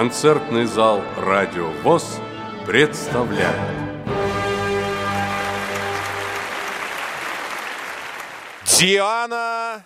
[0.00, 2.20] Концертный зал «Радио ВОЗ»
[2.66, 3.54] представляет
[8.64, 9.84] Диана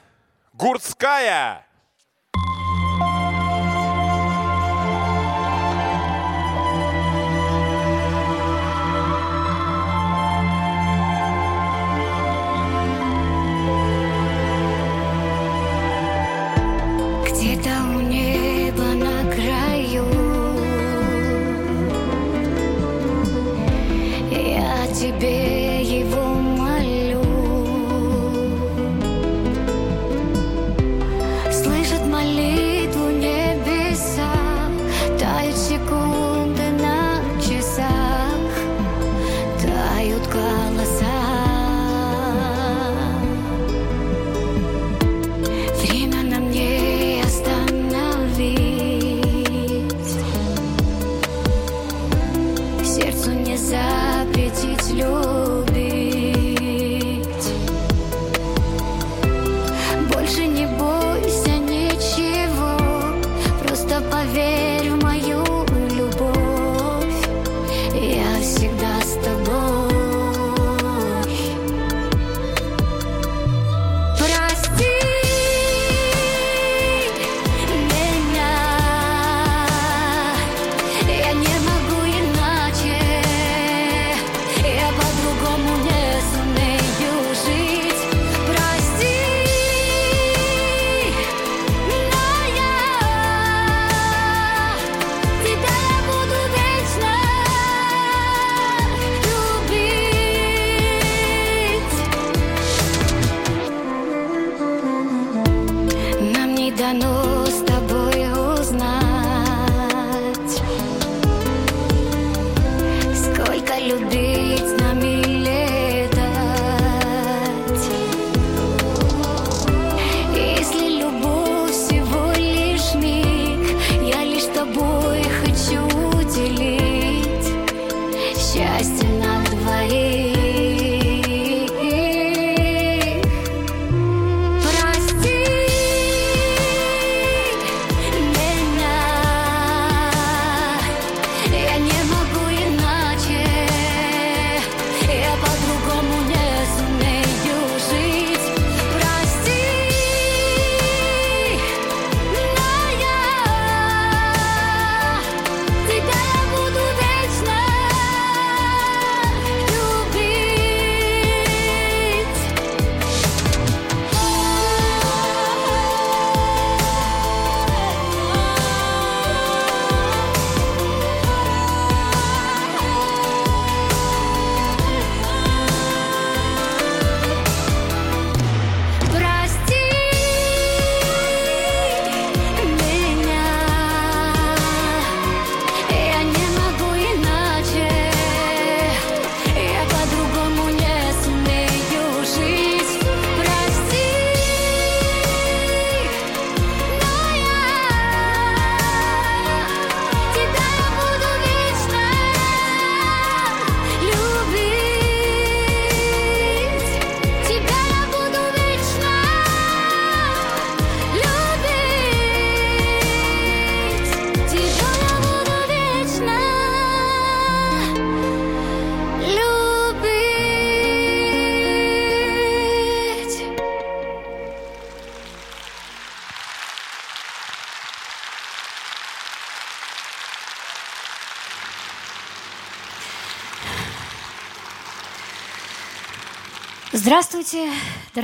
[0.53, 1.67] Гурцкая.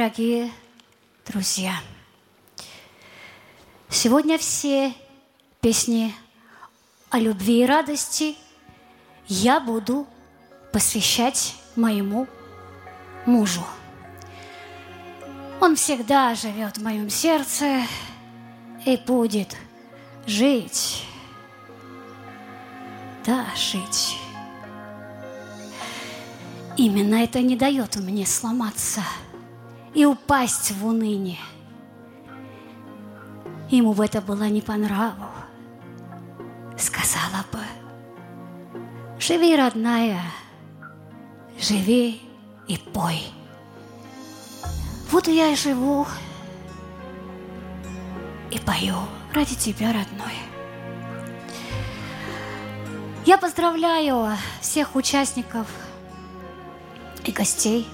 [0.00, 0.50] Дорогие
[1.27, 1.75] друзья!
[3.91, 4.94] Сегодня все
[5.61, 6.14] песни
[7.11, 8.35] о любви и радости
[9.26, 10.06] я буду
[10.73, 12.26] посвящать моему
[13.26, 13.61] мужу.
[15.61, 17.82] Он всегда живет в моем сердце
[18.87, 19.55] и будет
[20.26, 21.05] жить,
[23.26, 24.17] да, жить.
[26.79, 29.02] Именно это не дает мне сломаться
[29.94, 31.38] и упасть в уныние.
[33.70, 35.26] Ему бы это было не по нраву.
[36.76, 37.60] Сказала бы,
[39.19, 40.22] живи, родная,
[41.58, 42.20] живи
[42.66, 43.22] и пой.
[45.10, 46.06] Вот я и живу
[48.50, 48.96] и пою
[49.32, 50.34] ради тебя, родной.
[53.26, 55.66] Я поздравляю всех участников
[57.25, 57.87] и гостей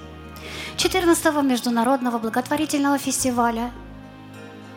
[0.77, 3.71] 14-го международного благотворительного фестиваля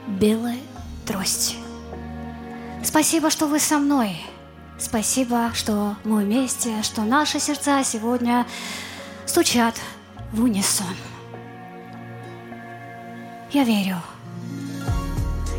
[0.07, 0.59] «Белая
[1.07, 1.57] трость».
[2.83, 4.19] Спасибо, что вы со мной.
[4.79, 8.47] Спасибо, что мы вместе, что наши сердца сегодня
[9.27, 9.75] стучат
[10.33, 10.97] в унисон.
[13.53, 13.99] Я верю.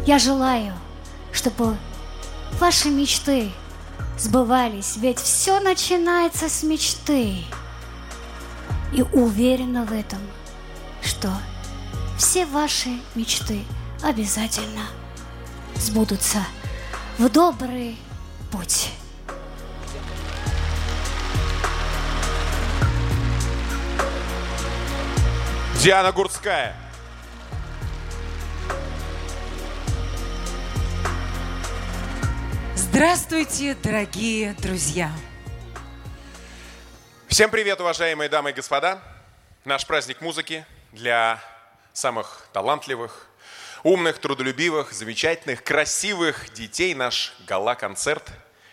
[0.07, 0.73] Я желаю,
[1.31, 1.77] чтобы
[2.59, 3.51] ваши мечты
[4.17, 7.43] сбывались, ведь все начинается с мечты.
[8.93, 10.19] И уверена в этом,
[11.03, 11.31] что
[12.17, 13.63] все ваши мечты
[14.03, 14.83] обязательно
[15.75, 16.45] сбудутся
[17.17, 17.97] в добрый
[18.51, 18.91] путь.
[25.81, 26.75] Диана Гурцкая.
[32.75, 35.09] Здравствуйте, дорогие друзья!
[37.27, 39.01] Всем привет, уважаемые дамы и господа.
[39.65, 41.39] Наш праздник музыки для
[41.93, 43.27] самых талантливых,
[43.83, 46.93] умных, трудолюбивых, замечательных, красивых детей.
[46.93, 48.23] Наш гала-концерт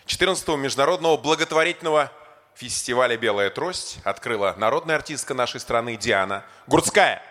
[0.05, 2.11] 14-го международного благотворительного
[2.55, 7.23] фестиваля «Белая трость» открыла народная артистка нашей страны Диана Гурцкая.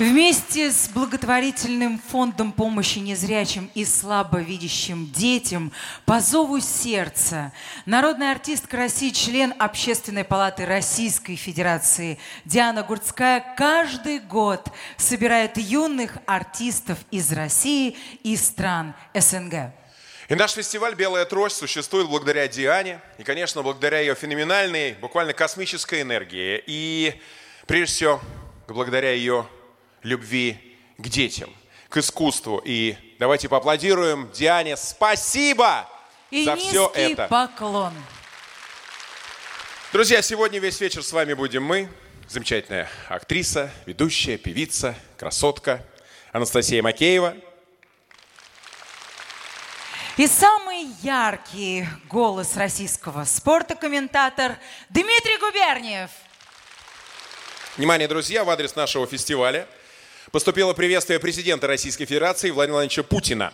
[0.00, 5.72] Вместе с благотворительным фондом помощи незрячим и слабовидящим детям
[6.06, 7.52] по зову сердца
[7.84, 16.96] народная артистка России, член Общественной палаты Российской Федерации Диана Гурцкая каждый год собирает юных артистов
[17.10, 19.70] из России и стран СНГ.
[20.30, 26.00] И наш фестиваль «Белая трость» существует благодаря Диане и, конечно, благодаря ее феноменальной, буквально космической
[26.00, 26.64] энергии.
[26.66, 27.20] И,
[27.66, 28.20] прежде всего,
[28.66, 29.46] благодаря ее
[30.02, 31.50] любви к детям,
[31.88, 32.60] к искусству.
[32.64, 34.76] И давайте поаплодируем Диане.
[34.76, 35.88] Спасибо
[36.30, 37.26] И за все это.
[37.28, 37.92] поклон.
[39.92, 41.88] Друзья, сегодня весь вечер с вами будем мы,
[42.28, 45.84] замечательная актриса, ведущая, певица, красотка
[46.32, 47.34] Анастасия Макеева.
[50.16, 54.58] И самый яркий голос российского спорта комментатор
[54.90, 56.10] Дмитрий Губерниев.
[57.76, 59.66] Внимание, друзья, в адрес нашего фестиваля
[60.32, 63.52] поступило приветствие президента Российской Федерации Владимира Владимировича Путина.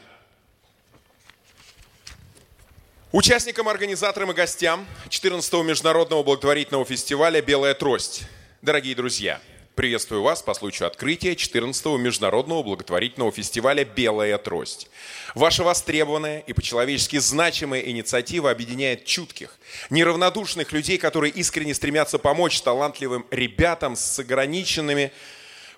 [3.13, 8.25] Участникам, организаторам и гостям 14-го международного благотворительного фестиваля «Белая трость».
[8.61, 9.41] Дорогие друзья,
[9.75, 14.91] приветствую вас по случаю открытия 14-го международного благотворительного фестиваля «Белая трость».
[15.35, 19.59] Ваша востребованная и по-человечески значимая инициатива объединяет чутких,
[19.89, 25.11] неравнодушных людей, которые искренне стремятся помочь талантливым ребятам с ограниченными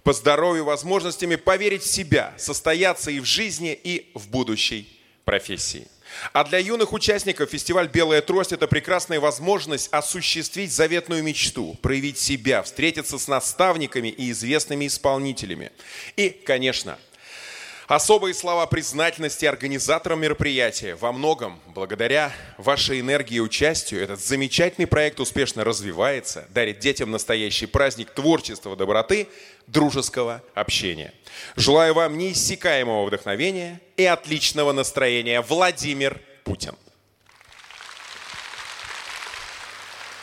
[0.02, 4.88] по здоровью возможностями поверить в себя, состояться и в жизни, и в будущей
[5.24, 5.86] профессии.
[6.32, 12.62] А для юных участников фестиваль «Белая трость»– это прекрасная возможность осуществить заветную мечту, проявить себя,
[12.62, 15.70] встретиться с наставниками и известными исполнителями.
[16.16, 16.98] И, конечно,
[17.88, 20.94] Особые слова признательности организаторам мероприятия.
[20.94, 27.64] Во многом, благодаря вашей энергии и участию, этот замечательный проект успешно развивается, дарит детям настоящий
[27.64, 29.26] праздник творчества, доброты,
[29.68, 31.14] дружеского общения.
[31.54, 35.40] Желаю вам неиссякаемого вдохновения и отличного настроения.
[35.42, 36.74] Владимир Путин.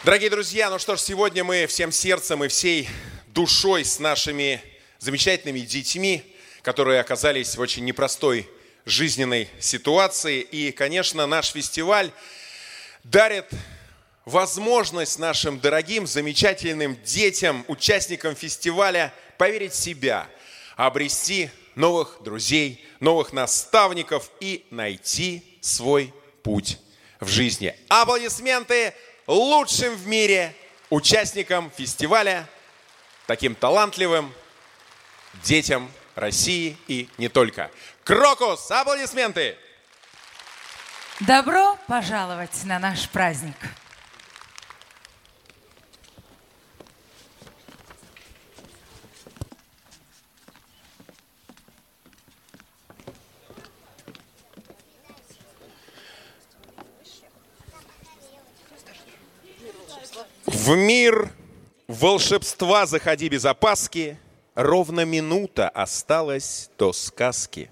[0.03, 2.89] Дорогие друзья, ну что ж, сегодня мы всем сердцем и всей
[3.27, 4.61] душой с нашими
[4.99, 8.49] замечательными детьми, которые оказались в очень непростой
[8.85, 10.41] жизненной ситуации.
[10.41, 12.11] И, конечно, наш фестиваль
[13.03, 13.49] дарит
[14.25, 20.27] возможность нашим дорогим, замечательным детям, участникам фестиваля поверить в себя,
[20.75, 26.13] обрести новых друзей, новых наставников и найти свой
[26.43, 26.79] путь
[27.19, 27.75] в жизни.
[27.89, 28.93] Аплодисменты
[29.27, 30.55] лучшим в мире
[30.89, 32.47] участникам фестиваля,
[33.27, 34.33] таким талантливым
[35.43, 37.71] детям России и не только.
[38.03, 39.57] Крокус, аплодисменты!
[41.21, 43.55] Добро пожаловать на наш праздник.
[60.65, 61.29] В мир
[61.87, 64.17] волшебства заходи без опаски,
[64.55, 67.69] Ровно минута осталась до сказки.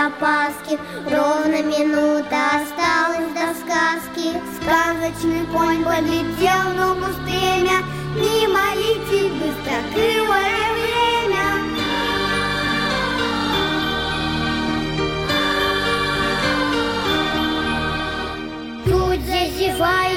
[0.00, 0.78] Запаски.
[1.10, 4.28] Ровно минута осталась до сказки.
[4.56, 7.78] Сказочный конь полетел, но пустыня
[8.14, 11.46] мимо летит быстрокрылое время.
[18.86, 20.09] Тут зазевает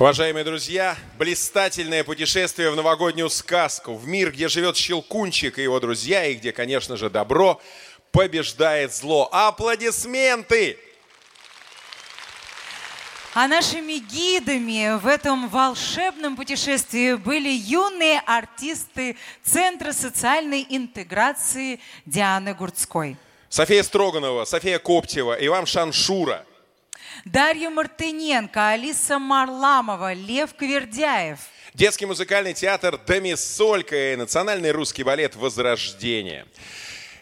[0.00, 6.24] Уважаемые друзья, блистательное путешествие в новогоднюю сказку, в мир, где живет Щелкунчик и его друзья,
[6.24, 7.60] и где, конечно же, добро
[8.10, 9.28] побеждает зло.
[9.30, 10.78] Аплодисменты!
[13.34, 23.18] А нашими гидами в этом волшебном путешествии были юные артисты Центра социальной интеграции Дианы Гурцкой.
[23.50, 26.46] София Строганова, София Коптева, Иван Шаншура.
[27.24, 31.38] Дарья Мартыненко, Алиса Марламова, Лев Квердяев.
[31.74, 36.46] Детский музыкальный театр «Домисолька» и Национальный русский балет «Возрождение».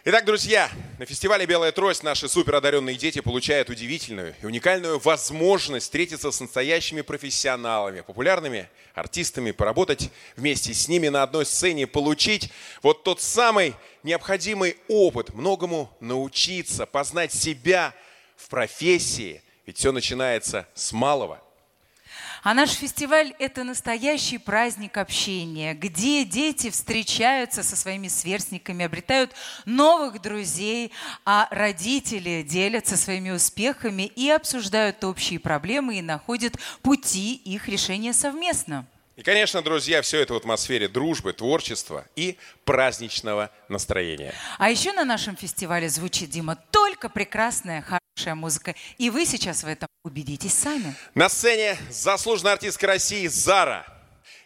[0.05, 6.31] Итак, друзья, на фестивале «Белая трость» наши суперодаренные дети получают удивительную и уникальную возможность встретиться
[6.31, 12.51] с настоящими профессионалами, популярными артистами, поработать вместе с ними на одной сцене, получить
[12.83, 17.93] вот тот самый необходимый опыт, многому научиться, познать себя
[18.37, 19.43] в профессии.
[19.69, 21.43] Ведь все начинается с малого–
[22.43, 29.33] А наш фестиваль– это настоящий праздник общения, где дети встречаются со своими сверстниками, обретают
[29.67, 30.91] новых друзей,
[31.27, 38.87] а родители делятся своими успехами и обсуждают общие проблемы и находят пути их решения совместно.
[39.19, 44.33] И, конечно, друзья, все это в атмосфере дружбы, творчества и праздничного настроения.
[44.59, 48.77] А еще на нашем фестивале звучит, Дима, только прекрасная, хорошая музыка.
[48.97, 50.95] И вы сейчас в этом убедитесь сами.
[51.17, 53.85] На сцене заслуженная артистка России Зара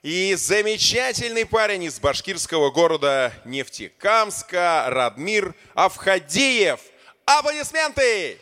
[0.01, 6.81] и замечательный парень из башкирского города Нефтекамска Радмир Авхадиев.
[7.27, 8.39] Аплодисменты!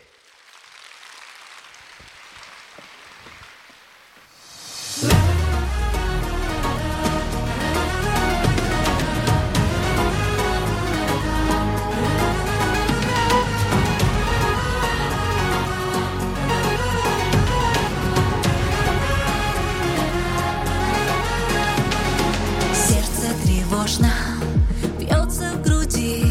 [5.01, 5.30] Сердце
[23.81, 24.13] тревожно
[24.99, 26.25] бьется в груди,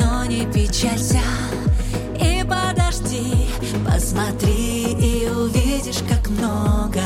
[0.00, 1.20] но не печалься.
[2.20, 3.48] И подожди,
[3.84, 7.02] посмотри и увидишь, как много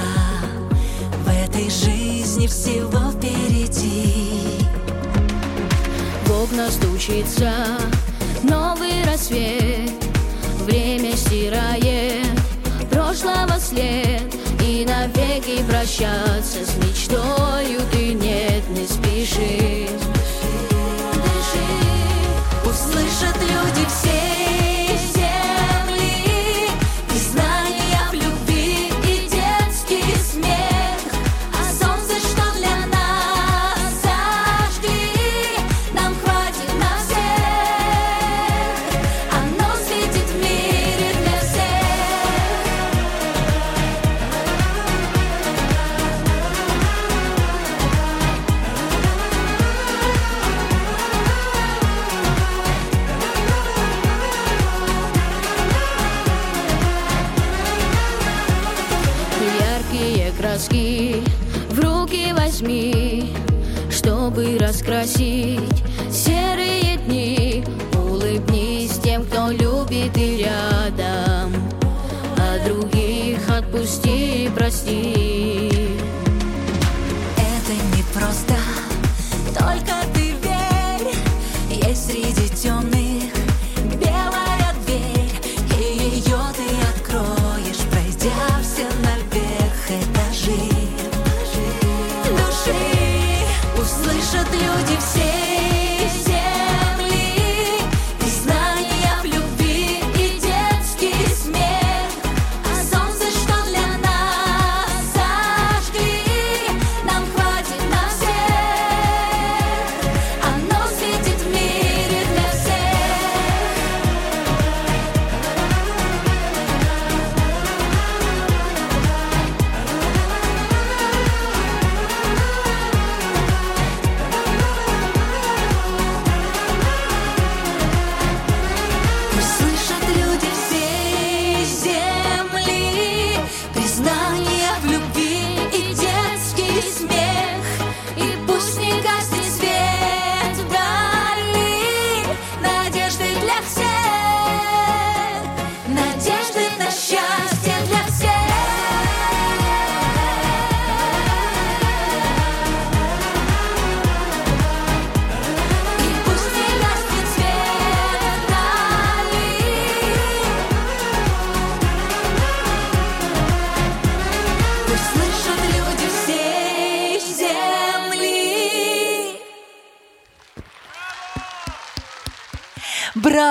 [1.24, 4.66] в этой жизни всего впереди.
[6.26, 7.52] В окна стучится
[8.42, 9.90] новый рассвет.
[10.66, 12.26] Время стирает
[12.90, 14.22] прошлого след.
[14.62, 19.99] И навеки прощаться с мечтою ты нет, не спеши
[74.70, 75.98] прости.
[77.36, 78.54] Это не просто,
[79.58, 80.19] только ты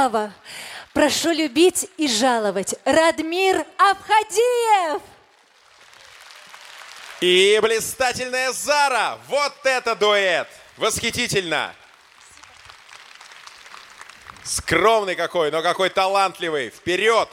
[0.10, 0.34] Браво!
[0.94, 2.74] Прошу любить и жаловать.
[2.84, 5.02] Радмир Абхадиев!
[7.22, 9.20] И блистательная Зара.
[9.28, 10.48] Вот это дуэт.
[10.78, 11.76] Восхитительно.
[14.44, 16.70] Скромный какой, но какой талантливый.
[16.70, 17.30] Вперед.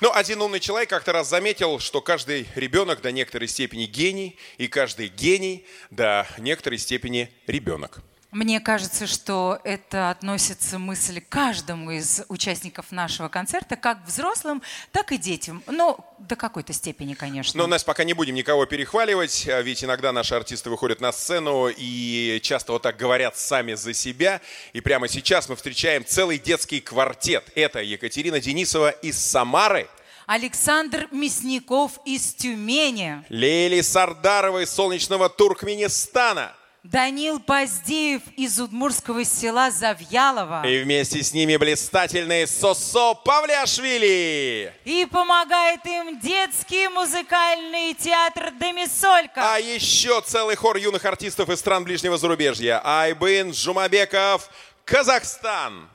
[0.00, 4.66] Ну, один умный человек как-то раз заметил, что каждый ребенок до некоторой степени гений, и
[4.66, 8.00] каждый гений до некоторой степени ребенок.
[8.32, 14.62] Мне кажется, что это относится мысль к каждому из участников нашего концерта, как взрослым,
[14.92, 15.64] так и детям.
[15.66, 17.58] Ну, до какой-то степени, конечно.
[17.58, 21.68] Но, Настя, пока не будем никого перехваливать, а ведь иногда наши артисты выходят на сцену
[21.68, 24.40] и часто вот так говорят сами за себя.
[24.74, 27.50] И прямо сейчас мы встречаем целый детский квартет.
[27.56, 29.88] Это Екатерина Денисова из Самары,
[30.26, 36.54] Александр Мясников из Тюмени, Лели Сардарова из солнечного Туркменистана.
[36.82, 40.66] Данил Поздеев из удмурского села Завьялова.
[40.66, 44.72] И вместе с ними блистательный Сосо Павлиашвили.
[44.86, 49.54] И помогает им детский музыкальный театр Демисолька.
[49.54, 52.80] А еще целый хор юных артистов из стран ближнего зарубежья.
[52.82, 54.48] Айбын Жумабеков,
[54.86, 55.89] Казахстан.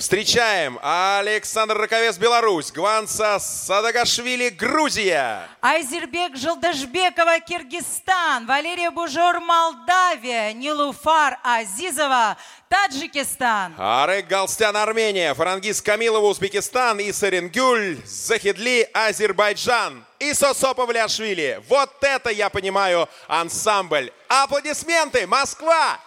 [0.00, 5.46] Встречаем Александр Раковец, Беларусь, Гванца Садагашвили, Грузия.
[5.60, 8.46] Айзербек Желдашбекова, Киргизстан.
[8.46, 10.54] Валерия Бужор, Молдавия.
[10.54, 12.38] Нилуфар Азизова,
[12.70, 13.74] Таджикистан.
[13.76, 20.06] Арек Галстян, Армения, Фарангиз Камилова, Узбекистан, и Саренгюль, Захидли, Азербайджан.
[20.18, 21.62] И Сосо Павлиашвили.
[21.68, 24.10] Вот это, я понимаю, ансамбль.
[24.28, 26.00] Аплодисменты, Москва!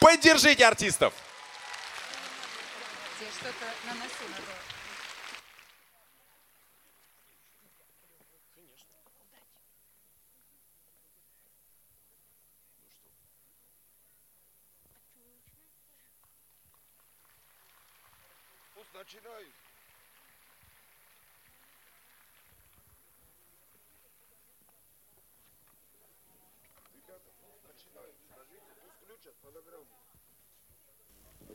[0.00, 1.14] Поддержите артистов.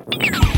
[0.07, 0.48] you.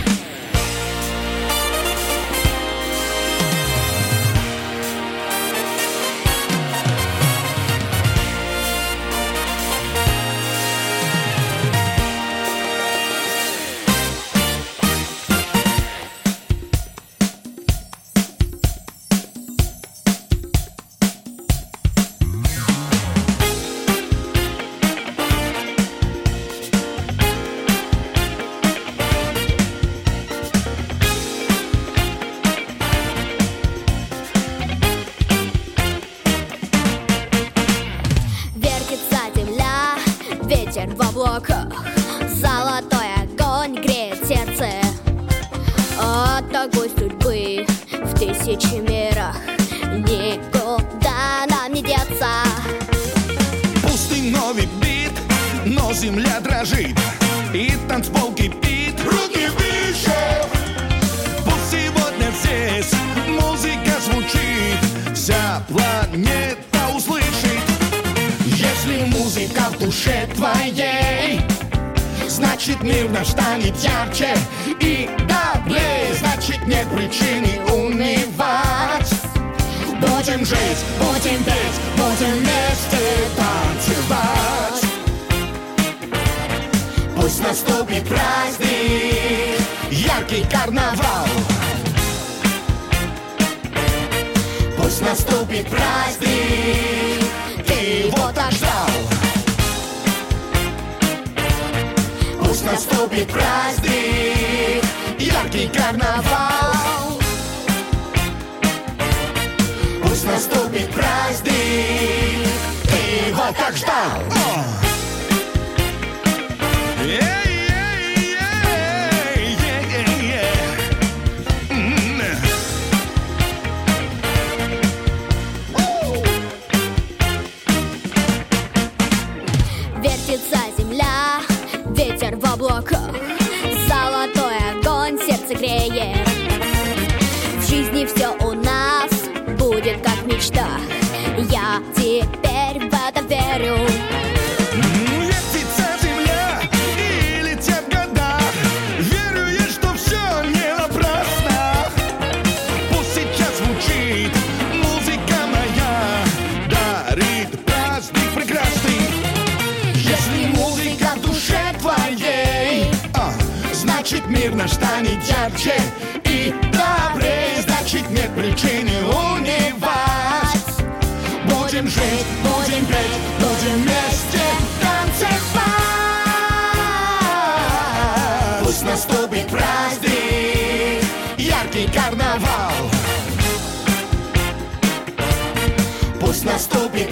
[186.31, 187.10] Пусть наступит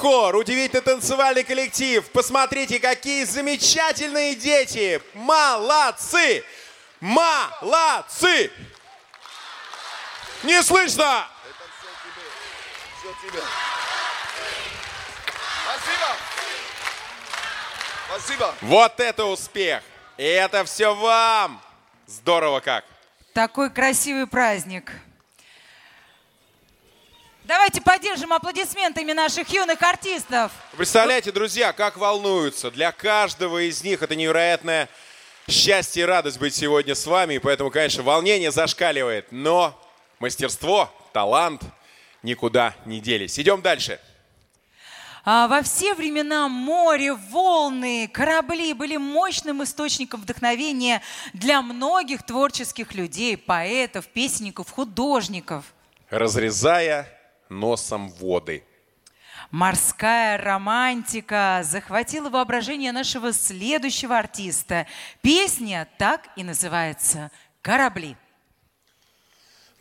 [0.00, 2.08] хор, удивительный танцевальный коллектив.
[2.10, 5.00] Посмотрите, какие замечательные дети!
[5.12, 6.42] Молодцы!
[7.00, 8.50] Молодцы!
[10.42, 11.26] Не слышно!
[18.62, 19.82] Вот это успех!
[20.16, 21.62] И это все вам!
[22.06, 22.84] Здорово как!
[23.34, 24.92] Такой красивый праздник.
[27.50, 30.52] Давайте поддержим аплодисментами наших юных артистов.
[30.76, 32.70] Представляете, друзья, как волнуются.
[32.70, 34.88] Для каждого из них это невероятное
[35.48, 37.34] счастье и радость быть сегодня с вами.
[37.34, 39.32] И поэтому, конечно, волнение зашкаливает.
[39.32, 39.76] Но
[40.20, 41.62] мастерство, талант
[42.22, 43.36] никуда не делись.
[43.36, 43.98] Идем дальше.
[45.24, 53.36] А, Во все времена море, волны, корабли были мощным источником вдохновения для многих творческих людей,
[53.36, 55.64] поэтов, песенников, художников.
[56.10, 57.19] Разрезая
[57.50, 58.64] носом воды.
[59.50, 64.86] Морская романтика захватила воображение нашего следующего артиста.
[65.22, 68.16] Песня так и называется «Корабли».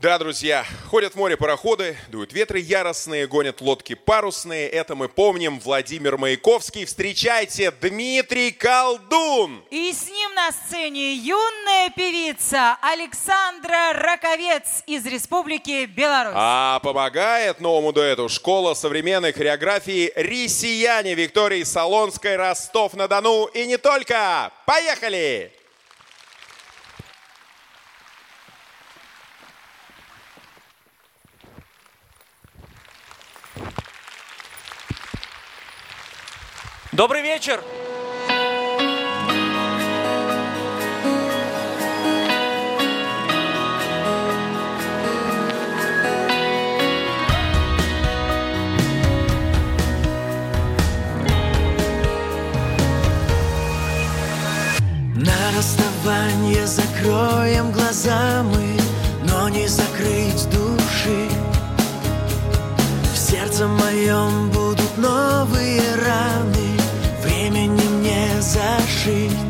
[0.02, 4.70] Да, друзья, ходят в море пароходы, дуют ветры яростные, гонят лодки парусные.
[4.70, 5.60] Это мы помним.
[5.60, 6.86] Владимир Маяковский.
[6.86, 9.62] Встречайте, Дмитрий Колдун.
[9.70, 16.32] И с ним на сцене юная певица Александра Раковец из Республики Беларусь.
[16.34, 24.54] А помогает новому дуэту школа современной хореографии «Рисияне» Виктории Солонской, Ростов-на-Дону и не только.
[24.66, 25.59] Поехали!
[37.00, 37.64] Добрый вечер!
[55.16, 58.78] На расставание закроем глаза мы,
[59.24, 61.30] но не закрыть души.
[63.14, 66.59] В сердце моем будут новые раны,
[68.60, 69.49] зашить.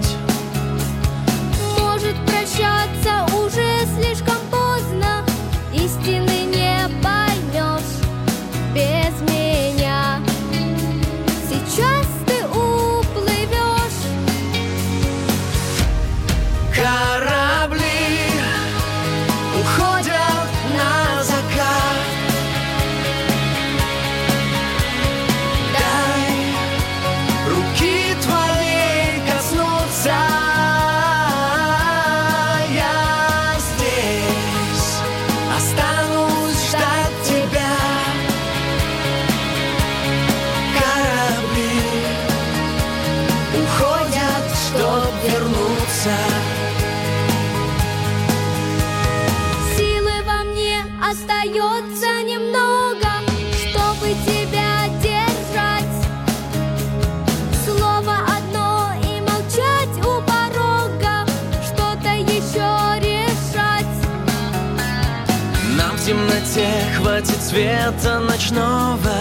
[67.90, 69.19] Света ночного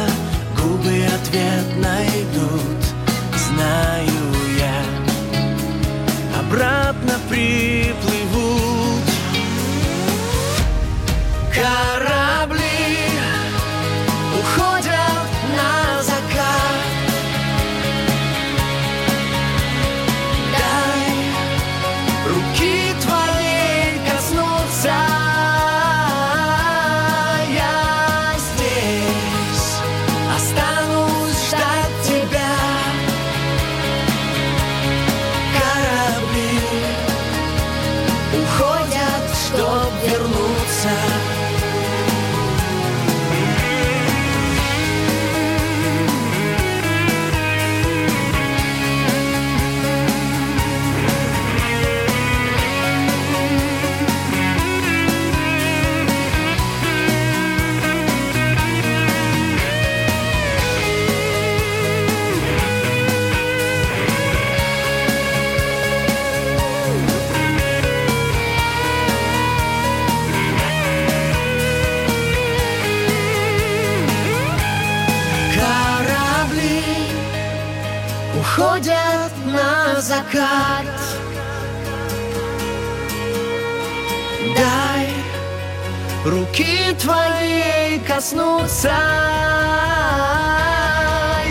[86.98, 88.94] твоей коснуться.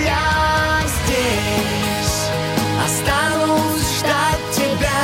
[0.06, 2.30] Я здесь
[2.86, 5.04] останусь ждать тебя.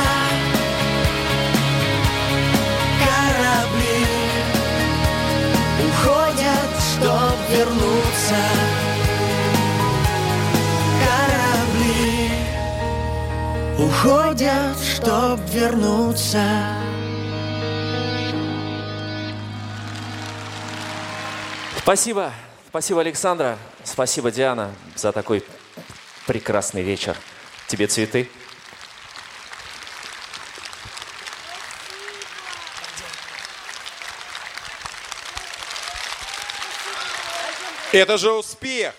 [3.02, 4.06] Корабли
[5.86, 8.42] уходят, чтоб вернуться.
[11.04, 12.30] Корабли
[13.78, 16.83] уходят, чтоб вернуться
[21.84, 22.32] Спасибо.
[22.70, 23.58] Спасибо, Александра.
[23.84, 25.44] Спасибо, Диана, за такой
[26.26, 27.14] прекрасный вечер.
[27.68, 28.30] Тебе цветы.
[37.92, 38.94] Это же успех!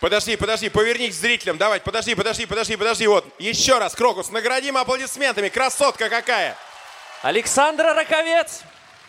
[0.00, 1.58] Подожди, подожди, повернись к зрителям.
[1.58, 3.06] Давай, подожди, подожди, подожди, подожди.
[3.06, 5.50] Вот, еще раз, Крокус, наградим аплодисментами.
[5.50, 6.56] Красотка какая!
[7.20, 8.62] Александра Раковец!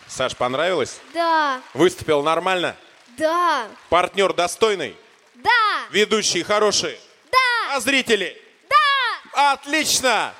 [0.06, 1.00] Саш, понравилось?
[1.14, 2.76] Да, Выступил нормально?
[3.16, 4.96] Да, Партнер достойный?
[5.34, 5.50] да,
[5.90, 6.98] Ведущие хорошие?
[7.30, 8.40] да, А зрители?
[8.68, 9.52] да!
[9.52, 10.34] Отлично!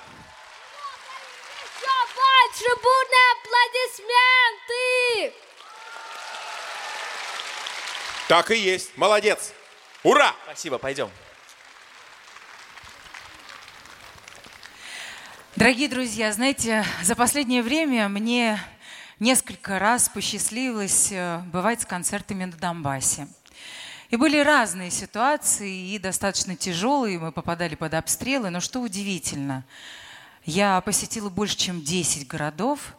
[1.62, 3.32] Еще больше бурные
[5.24, 5.34] аплодисменты!
[8.28, 8.96] Так и есть.
[8.96, 9.52] Молодец.
[10.02, 10.34] Ура!
[10.46, 11.10] Спасибо, пойдем.
[15.54, 18.60] Дорогие друзья, знаете, за последнее время мне
[19.18, 23.28] несколько раз посчастливилось э, бывать с концертами на Донбассе.
[24.10, 29.64] И были разные ситуации, и достаточно тяжелые, мы попадали под обстрелы, но что удивительно,
[30.44, 32.94] я посетила больше, чем 10 городов,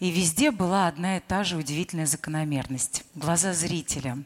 [0.00, 3.04] и везде была одна и та же удивительная закономерность.
[3.14, 4.18] Глаза зрителя.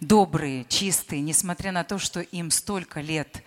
[0.00, 3.42] Добрые, чистые, несмотря на то, что им столько лет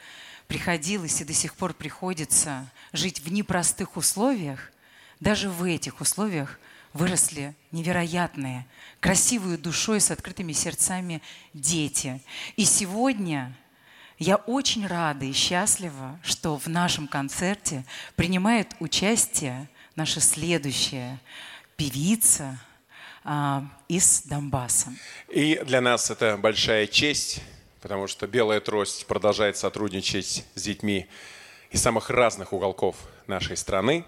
[0.48, 4.72] приходилось и до сих пор приходится жить в непростых условиях,
[5.20, 6.60] даже в этих условиях
[6.94, 8.66] выросли невероятные,
[9.00, 11.22] красивые душой с открытыми сердцами
[11.54, 12.22] дети.
[12.56, 13.56] И сегодня
[14.18, 17.86] я очень рада и счастлива, что в нашем концерте
[18.16, 21.20] принимает участие наша следующая
[21.78, 22.60] певица
[23.24, 24.94] а, из Донбасса.
[25.30, 27.42] И для нас это большая честь,
[27.82, 31.08] потому что «Белая трость» продолжает сотрудничать с детьми
[31.72, 32.96] из самых разных уголков
[33.28, 34.04] нашей страны.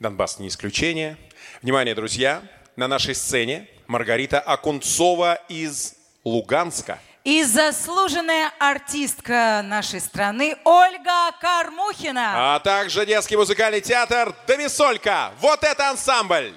[0.00, 1.18] Донбасс не исключение.
[1.62, 2.42] Внимание, друзья,
[2.74, 5.94] на нашей сцене Маргарита Акунцова из
[6.24, 6.98] Луганска.
[7.22, 12.54] И заслуженная артистка нашей страны Ольга Кармухина.
[12.54, 15.30] А также детский музыкальный театр «Домисолька».
[15.38, 16.52] Вот это ансамбль!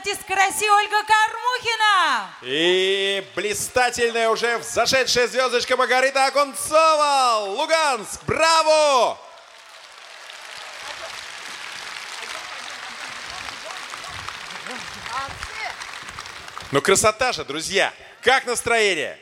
[0.00, 2.30] артистка краси Ольга Кармухина.
[2.42, 7.40] И блистательная уже взошедшая звездочка Магарита Акунцова.
[7.44, 9.18] Луганск, браво!
[16.72, 17.92] Ну красота же, друзья.
[18.22, 19.18] Как настроение?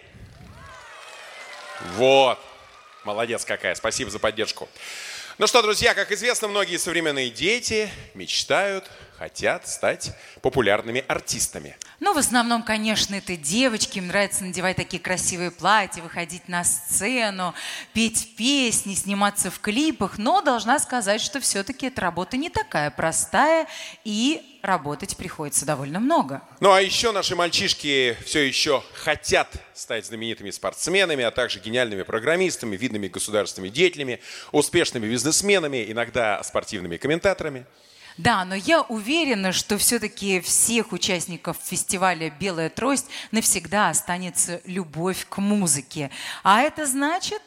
[1.97, 2.39] Вот.
[3.05, 3.75] Молодец какая.
[3.75, 4.69] Спасибо за поддержку.
[5.39, 8.85] Ну что, друзья, как известно, многие современные дети мечтают
[9.19, 10.13] хотят стать
[10.43, 11.77] популярными артистами?
[12.01, 13.99] Ну, в основном, конечно, это девочки.
[13.99, 17.55] Им нравится надевать такие красивые платья, выходить на сцену,
[17.93, 20.19] петь песни, сниматься в клипах.
[20.19, 23.67] Но должна сказать, что все-таки эта работа не такая простая
[24.05, 26.43] и работать приходится довольно много.
[26.61, 32.77] Ну а еще наши мальчишки все еще хотят стать знаменитыми спортсменами, а также гениальными программистами,
[32.77, 34.21] видными государственными деятелями,
[34.53, 37.67] успешными бизнесменами, иногда спортивными комментаторами.
[38.19, 45.39] Да, но я уверена, что все-таки всех участников фестиваля «Белая трость» навсегда останется любовь к
[45.39, 46.11] музыке.
[46.43, 47.43] А это значит,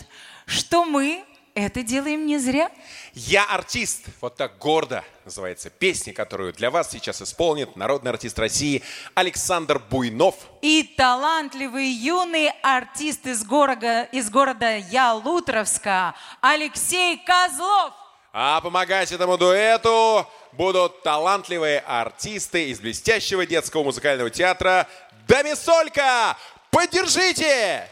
[0.45, 2.71] что мы это делаем не зря.
[3.13, 4.05] Я артист.
[4.21, 8.81] Вот так гордо называется песня, которую для вас сейчас исполнит народный артист России
[9.13, 10.35] Александр Буйнов.
[10.61, 18.00] И талантливый юный артист из города, из города Ялутровска Алексей Козлов.
[18.33, 24.87] А помогать этому дуэту будут талантливые артисты из блестящего детского музыкального театра
[25.27, 26.37] «Домисолька».
[26.69, 27.89] Поддержите!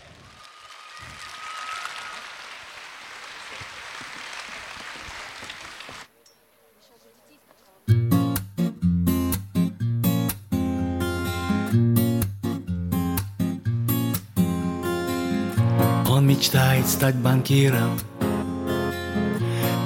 [16.07, 17.99] Он мечтает стать банкиром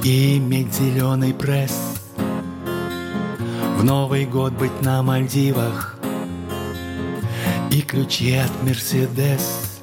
[0.03, 1.79] и иметь зеленый пресс.
[3.77, 5.97] В Новый год быть на Мальдивах.
[7.71, 9.79] И ключи от Мерседес.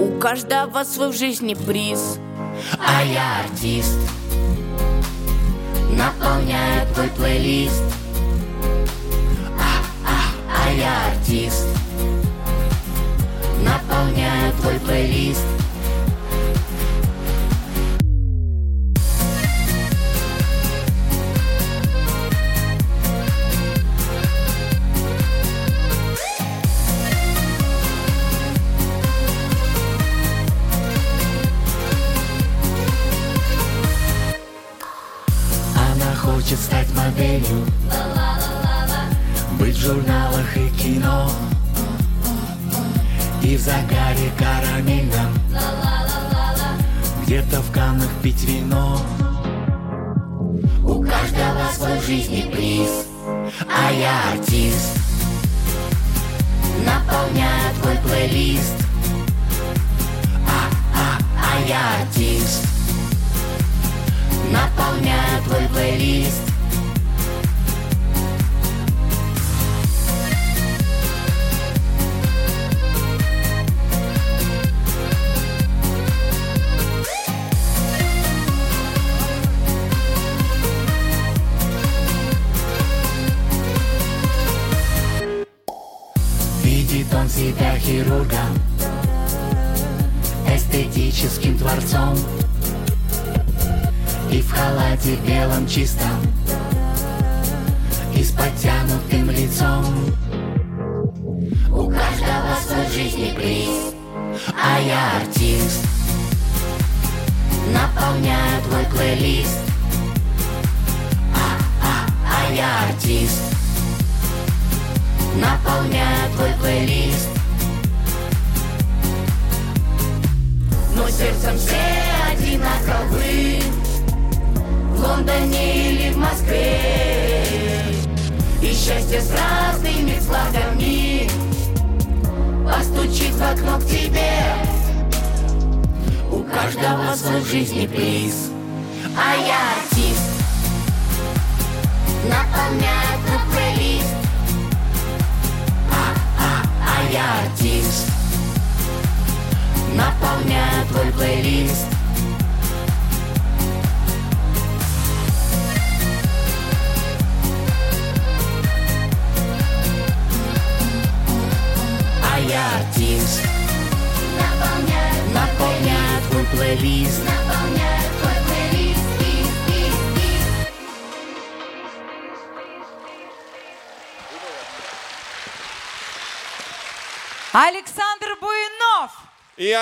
[0.00, 2.18] У каждого свой в жизни приз.
[2.78, 3.98] А я артист,
[5.90, 7.82] Наполняю твой плейлист.
[9.58, 11.66] А я артист,
[13.62, 15.51] Наполняю твой плейлист
[37.32, 37.66] моделью,
[39.58, 41.30] быть в журналах и кино,
[43.42, 45.32] и в загаре карамельном,
[47.24, 49.00] где-то в Каннах пить вино.
[50.84, 53.06] У каждого свой жизни приз.
[53.68, 54.98] А я артист,
[56.84, 58.74] Наполняю твой плейлист.
[60.46, 62.66] А я артист,
[64.50, 66.51] Наполняю твой плейлист
[95.02, 96.31] халате белом чистом,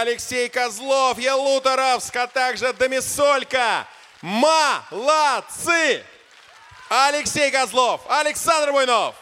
[0.01, 3.86] Алексей Козлов, Ялуторовск, а также Домисолька.
[4.22, 6.03] Молодцы!
[6.88, 9.14] Алексей Козлов, Александр Буйнов.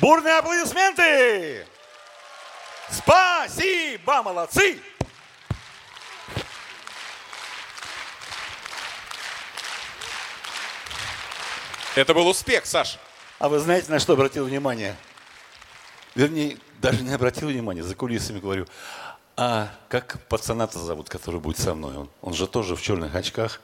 [0.00, 1.64] Бурные аплодисменты!
[2.90, 4.82] Спасибо, молодцы!
[11.94, 12.98] Это был успех, Саш.
[13.38, 14.96] А вы знаете, на что обратил внимание?
[16.16, 18.66] Вернее, даже не обратил внимания, за кулисами говорю.
[19.36, 21.96] А как пацана-то зовут, который будет со мной?
[21.96, 23.60] Он, он же тоже в черных очках.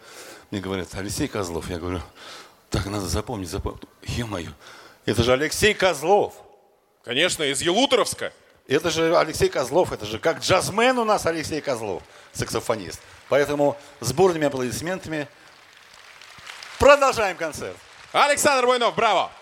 [0.51, 1.69] Мне говорят, Алексей Козлов.
[1.69, 2.01] Я говорю,
[2.71, 3.83] так надо запомнить, запомнить.
[4.03, 4.51] Ё-моё,
[5.05, 6.35] это же Алексей Козлов.
[7.05, 8.33] Конечно, из Елуторовска.
[8.66, 12.03] Это же Алексей Козлов, это же как джазмен у нас Алексей Козлов,
[12.33, 13.01] саксофонист.
[13.31, 15.27] Поэтому с бурными аплодисментами
[16.79, 17.77] Продолжаем концерт.
[18.12, 19.33] Александр Буйнов, браво!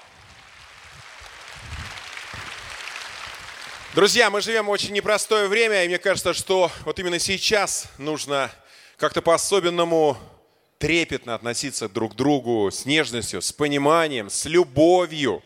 [3.96, 8.50] Друзья, мы живем в очень непростое время, и мне кажется, что вот именно сейчас нужно
[8.98, 10.18] как-то по-особенному
[10.76, 15.42] трепетно относиться друг к другу с нежностью, с пониманием, с любовью.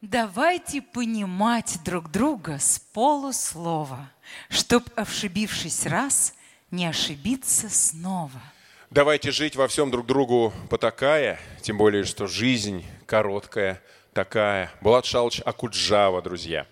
[0.00, 4.10] Давайте понимать друг друга с полуслова,
[4.48, 6.34] чтоб, ошибившись раз,
[6.72, 8.42] не ошибиться снова.
[8.90, 13.80] Давайте жить во всем друг другу потакая, тем более, что жизнь короткая
[14.12, 14.72] такая.
[14.80, 16.66] Булат Шалыч Акуджава, друзья.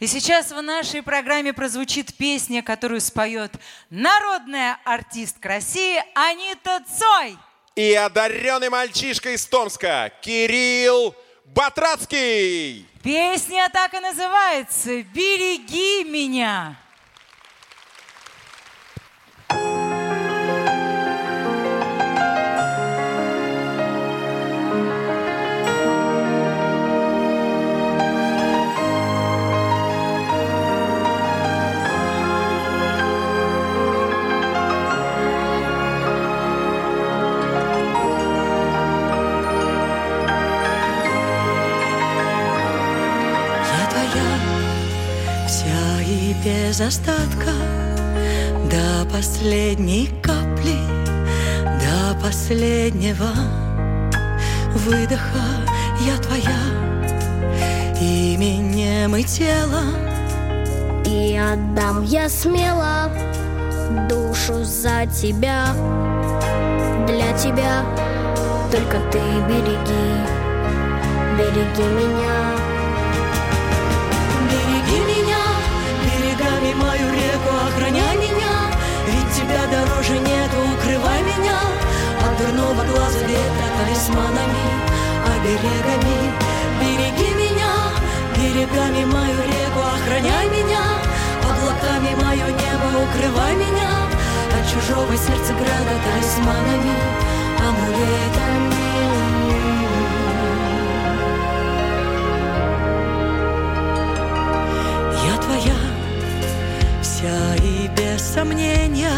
[0.00, 3.52] И сейчас в нашей программе прозвучит песня, которую споет
[3.90, 7.36] народная артистка России Анита Цой.
[7.76, 12.86] И одаренный мальчишка из Томска Кирилл Батрацкий.
[13.02, 16.76] Песня так и называется «Береги меня».
[45.70, 47.50] Вся и без остатка
[48.70, 50.78] До последней капли,
[51.64, 53.30] до последнего
[54.74, 55.44] выдоха.
[56.00, 56.60] Я твоя
[58.00, 59.94] именем и телом.
[61.04, 63.10] И отдам я смело
[64.08, 65.66] душу за тебя
[67.06, 67.84] Для тебя.
[68.70, 69.18] Только ты
[69.48, 70.14] береги,
[71.36, 72.49] береги меня
[79.50, 81.58] тебя дороже нету, укрывай меня
[82.24, 84.64] От дурного глаза ветра талисманами
[85.26, 86.32] Оберегами.
[86.80, 87.72] Береги меня,
[88.36, 90.82] берегами мою реку охраняй меня
[91.42, 93.90] Облаками мое небо укрывай меня
[94.56, 96.94] От чужого сердца града талисманами
[97.58, 99.19] Амулетами
[107.96, 109.10] без сомнения.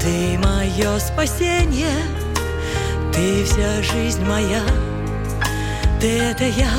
[0.00, 2.02] Ты мое спасение,
[3.12, 4.62] ты вся жизнь моя.
[6.00, 6.70] Ты это я,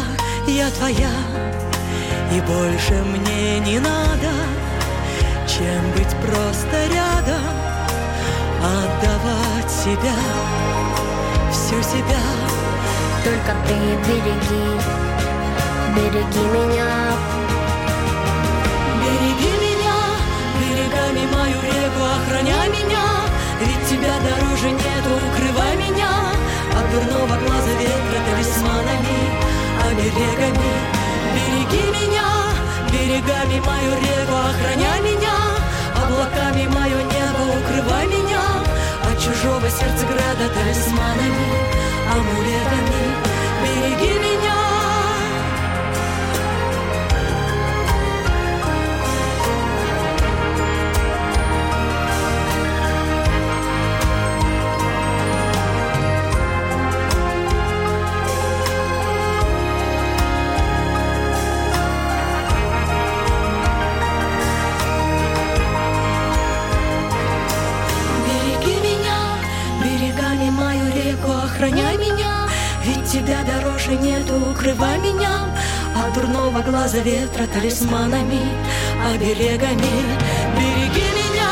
[0.48, 1.12] я твоя
[2.32, 4.32] И больше мне не надо
[5.46, 7.60] Чем быть просто рядом
[8.62, 10.16] Отдавать себя,
[11.52, 12.22] всю себя.
[13.26, 13.76] Только ты
[14.08, 14.80] береги,
[15.96, 17.39] береги меня
[21.36, 23.05] мою реку охраняй меня.
[23.61, 26.11] Ведь тебя дороже нету, укрывай меня.
[26.77, 29.19] От дурного глаза ветра талисманами,
[29.88, 30.99] оберегами
[31.34, 32.27] Береги меня,
[32.91, 35.38] берегами мою реку охраняй меня.
[35.95, 38.41] Облаками мое небо укрывай меня.
[39.09, 41.49] От чужого сердца града талисманами,
[42.13, 43.03] амулетами.
[43.63, 44.59] Береги меня
[73.30, 75.45] тебя дороже нету, укрывай меня
[75.95, 78.41] От дурного глаза ветра талисманами,
[79.13, 79.93] оберегами.
[80.55, 81.51] Береги меня,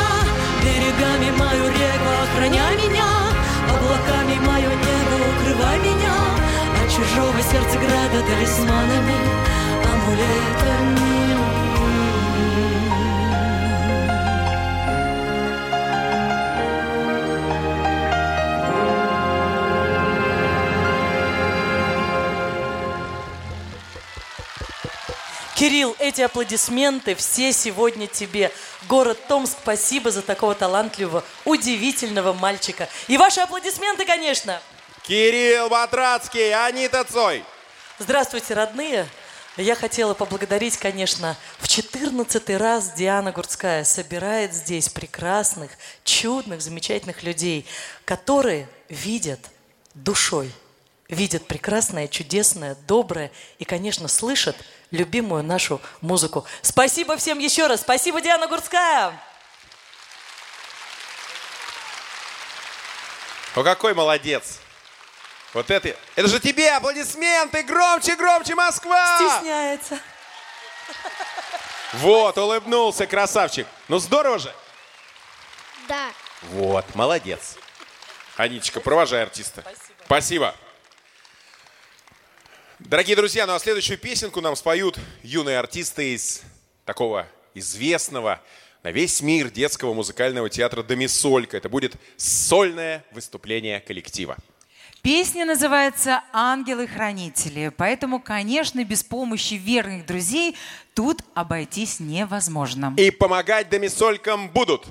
[0.62, 3.06] берегами мою реку охраняй меня.
[3.70, 6.14] Облаками мое небо укрывай меня
[6.82, 9.18] От чужого сердца града талисманами,
[9.92, 11.27] амулетами
[25.68, 28.50] Кирилл, эти аплодисменты все сегодня тебе.
[28.88, 32.88] Город Томск, спасибо за такого талантливого, удивительного мальчика.
[33.06, 34.62] И ваши аплодисменты, конечно.
[35.02, 37.44] Кирилл Батрацкий, Анита Цой.
[37.98, 39.06] Здравствуйте, родные.
[39.58, 47.66] Я хотела поблагодарить, конечно, в 14 раз Диана Гурцкая собирает здесь прекрасных, чудных, замечательных людей,
[48.06, 49.40] которые видят
[49.92, 50.50] душой,
[51.10, 54.56] видят прекрасное, чудесное, доброе и, конечно, слышат
[54.90, 56.46] любимую нашу музыку.
[56.62, 57.80] Спасибо всем еще раз.
[57.80, 59.20] Спасибо, Диана Гурцкая.
[63.54, 64.60] О, какой молодец.
[65.54, 69.16] Вот это, это же тебе аплодисменты, громче, громче, Москва!
[69.18, 69.98] Стесняется.
[71.94, 73.66] Вот, улыбнулся, красавчик.
[73.88, 74.54] Ну здорово же.
[75.88, 76.10] Да.
[76.42, 77.56] Вот, молодец.
[78.36, 79.64] Анечка, провожай артиста.
[80.04, 80.54] Спасибо.
[82.88, 86.40] Дорогие друзья, ну а следующую песенку нам споют юные артисты из
[86.86, 88.40] такого известного
[88.82, 91.58] на весь мир детского музыкального театра «Домисолька».
[91.58, 94.38] Это будет сольное выступление коллектива.
[95.02, 100.56] Песня называется «Ангелы-хранители», поэтому, конечно, без помощи верных друзей
[100.94, 102.94] тут обойтись невозможно.
[102.96, 104.86] И помогать домисолькам будут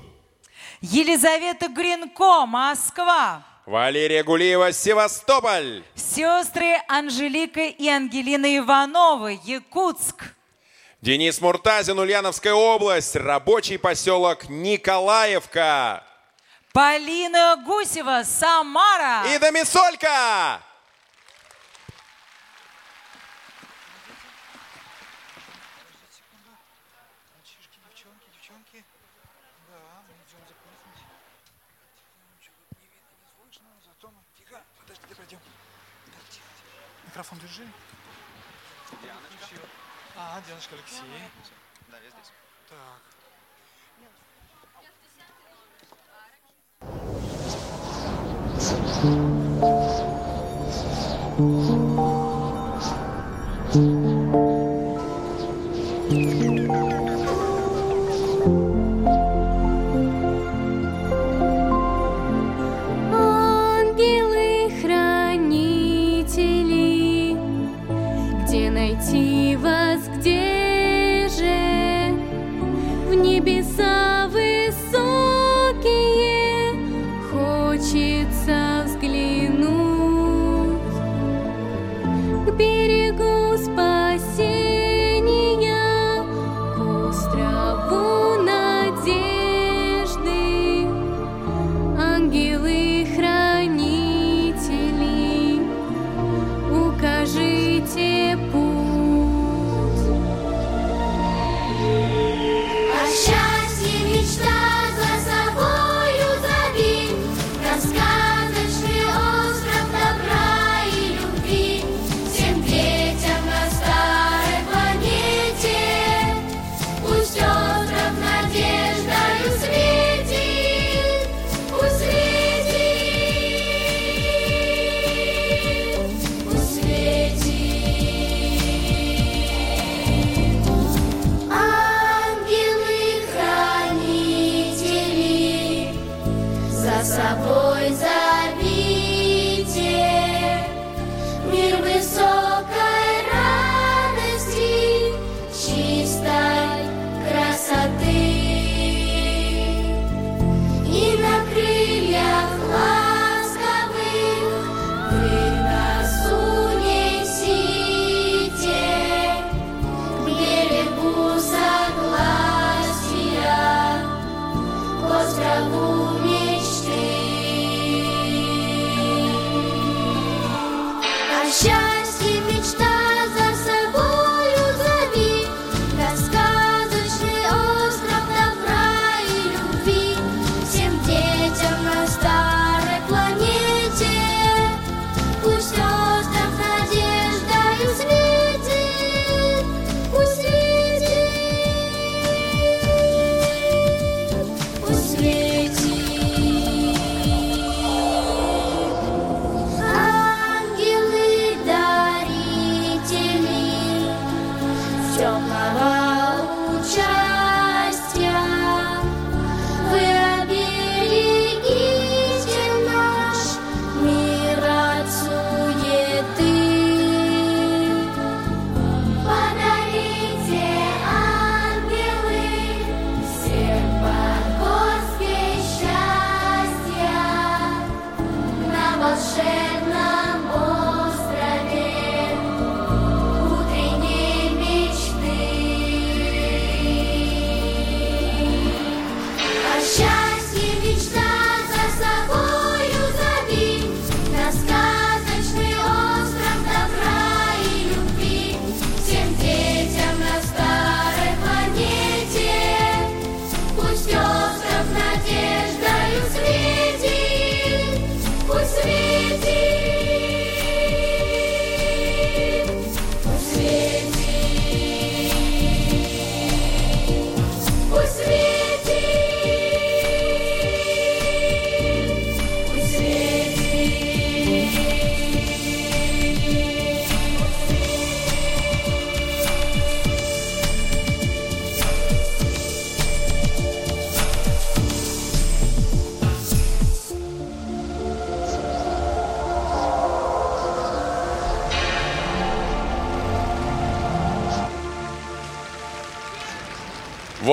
[0.82, 3.44] Елизавета Гринко, Москва.
[3.68, 5.84] Валерия Гулиева, Севастополь.
[5.94, 10.24] Сестры Анжелика и Ангелина Ивановы, Якутск.
[11.02, 16.02] Денис Муртазин, Ульяновская область, рабочий поселок Николаевка.
[16.72, 19.26] Полина Гусева, Самара.
[19.36, 20.62] И Домисолька.
[37.18, 37.64] Микрофон держи.
[40.16, 41.02] А, Дианочка Алексей.
[41.90, 42.32] Да, я здесь.
[42.70, 43.02] Так.
[56.10, 56.47] Ангелы-хранители,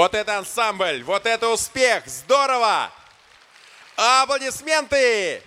[0.05, 2.93] Вот это ансамбль, вот это успех, здорово!
[3.97, 5.43] Аплодисменты!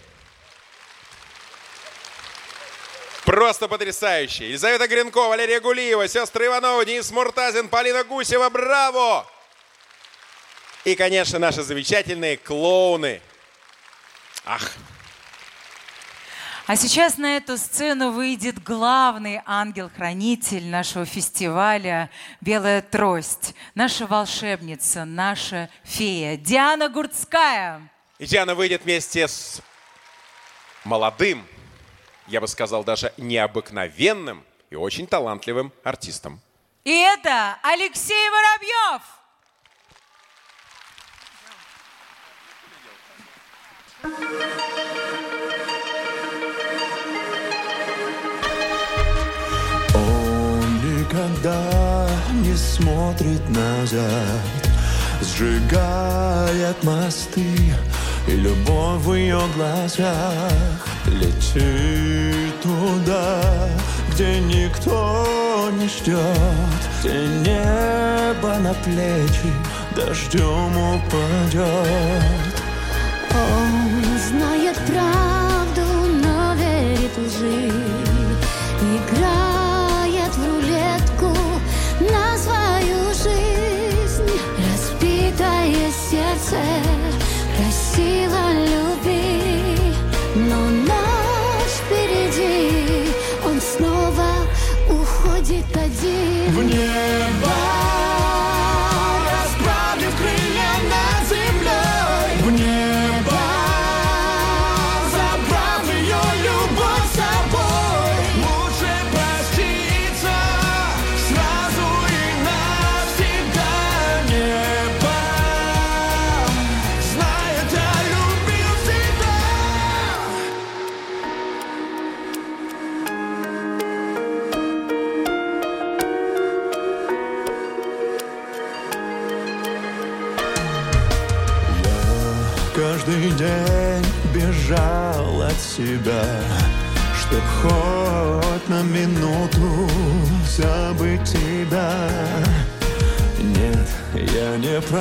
[3.24, 4.48] Просто потрясающе.
[4.48, 9.30] Елизавета Гринко, Валерия Гулиева, сестры Иванова, Денис Муртазин, Полина Гусева, браво!
[10.86, 13.22] И, конечно, наши замечательные клоуны.
[16.68, 22.10] А сейчас на эту сцену выйдет главный ангел-хранитель нашего фестиваля
[22.42, 27.90] «Белая трость», наша волшебница, наша фея Диана Гурцкая.
[28.20, 29.62] И Диана выйдет вместе с
[30.84, 31.48] молодым,
[32.28, 36.42] я бы сказал, даже необыкновенным и очень талантливым артистом.
[36.84, 39.04] И это Алексей Воробьев.
[44.04, 45.77] Он
[51.18, 52.08] никогда
[52.44, 54.42] не смотрит назад.
[55.22, 57.74] Сжигает мосты
[58.28, 60.52] и любовь в ее глазах.
[61.08, 63.42] Летит туда,
[64.12, 66.18] где никто не ждет
[67.00, 69.54] Где небо на плечи
[69.96, 71.64] дождем упадет
[73.34, 75.86] Он знает правду,
[76.22, 77.77] но верит лжи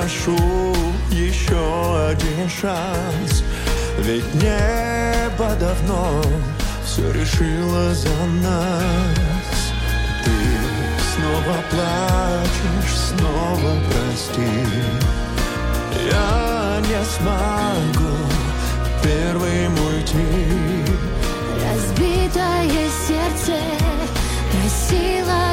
[0.07, 0.73] прошу
[1.11, 3.43] еще один шанс,
[3.99, 6.21] Ведь небо давно
[6.85, 9.57] все решило за нас.
[10.23, 10.31] Ты
[11.11, 14.49] снова плачешь, снова прости.
[16.09, 18.15] Я не смогу
[19.03, 20.85] первым уйти.
[21.65, 23.59] Разбитое сердце
[24.51, 25.46] просило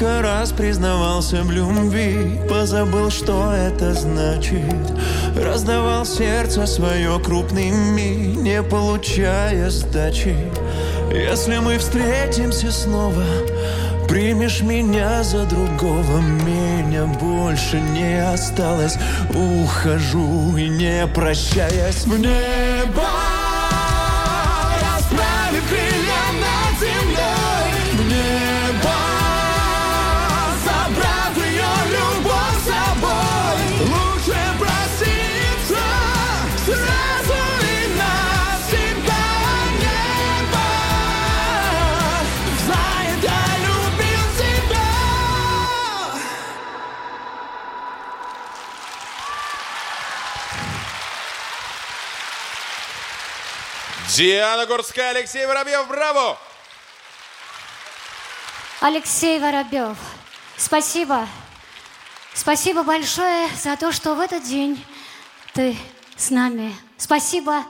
[0.00, 4.62] Я столько раз признавался в любви Позабыл, что это значит.
[5.36, 10.36] Раздавал сердце свое крупными Не получая сдачи.
[11.12, 13.22] Если мы встретимся снова
[14.08, 18.96] Примешь меня за другого Меня больше не осталось.
[19.34, 22.18] Ухожу и не прощаясь В
[54.20, 56.36] Диана Гурская, Алексей Воробьев, браво!
[58.82, 59.96] Алексей Воробьев,
[60.58, 61.26] спасибо.
[62.34, 64.84] Спасибо большое за то, что в этот день
[65.54, 65.74] ты
[66.18, 67.64] с нами Спасибо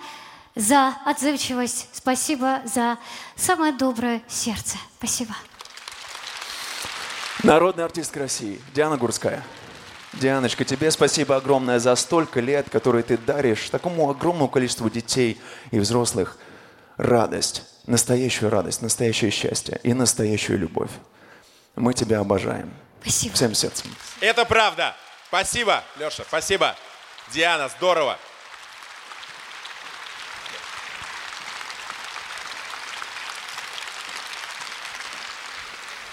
[0.56, 2.98] за отзывчивость, спасибо за
[3.36, 4.76] самое доброе сердце.
[4.98, 5.36] Спасибо.
[7.44, 9.44] Народная артистка России Диана Гурская.
[10.12, 15.40] Дианочка, тебе спасибо огромное за столько лет, которые ты даришь такому огромному количеству детей
[15.70, 16.36] и взрослых
[16.96, 20.90] радость, настоящую радость, настоящее счастье и настоящую любовь.
[21.76, 22.74] Мы тебя обожаем.
[23.00, 23.34] Спасибо.
[23.34, 23.94] Всем сердцем.
[24.20, 24.96] Это правда.
[25.28, 26.74] Спасибо, Леша, спасибо.
[27.32, 28.18] Диана, здорово.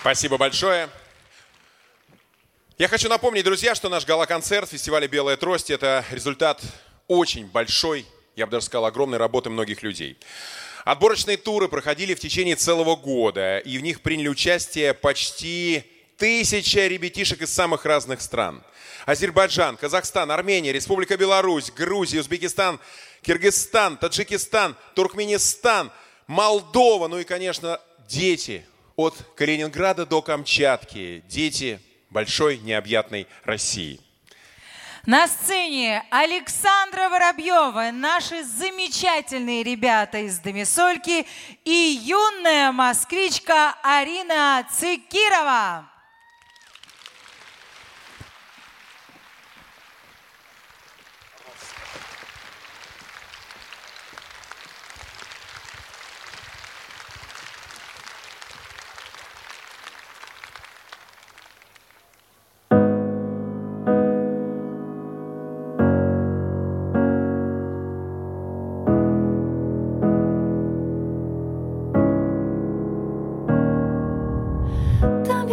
[0.01, 0.87] Спасибо большое.
[2.79, 6.61] Я хочу напомнить, друзья, что наш гала-концерт фестиваля «Белая трость»– это результат
[7.07, 8.05] очень большой,
[8.35, 10.15] я бы даже сказал, огромной работы многих людей.
[10.85, 15.85] Отборочные туры проходили в течение целого года, и в них приняли участие почти
[16.17, 18.61] тысяча ребятишек из самых разных стран.
[19.07, 22.79] Азербайджан, Казахстан, Армения, Республика Беларусь, Грузия, Узбекистан,
[23.23, 25.91] Киргизстан, Таджикистан, Туркменистан,
[26.27, 31.79] Молдова, ну и, конечно, дети от Калининграда до Камчатки, дети
[32.09, 33.99] большой необъятной России.
[35.05, 41.25] На сцене Александра Воробьева, наши замечательные ребята из Домисольки
[41.63, 45.89] и юная москвичка Арина Цикирова.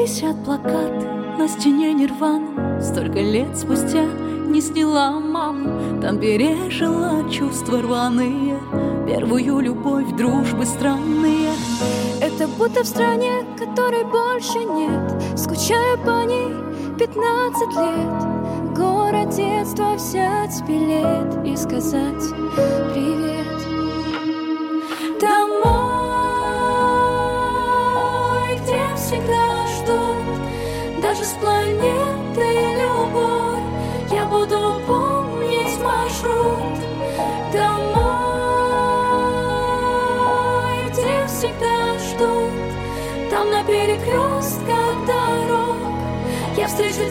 [0.05, 1.07] Висят плакаты
[1.39, 4.05] на стене Нирвана Столько лет спустя
[4.49, 8.61] не сняла маму Там пережила чувства рваные.
[9.07, 11.53] Первую любовь, дружбы странные.
[12.21, 15.39] Это будто в стране, которой больше нет.
[15.39, 16.53] Скучаю по ней
[16.99, 18.77] 15 лет.
[18.77, 22.25] Город детства взять билет И сказать
[22.93, 23.34] привет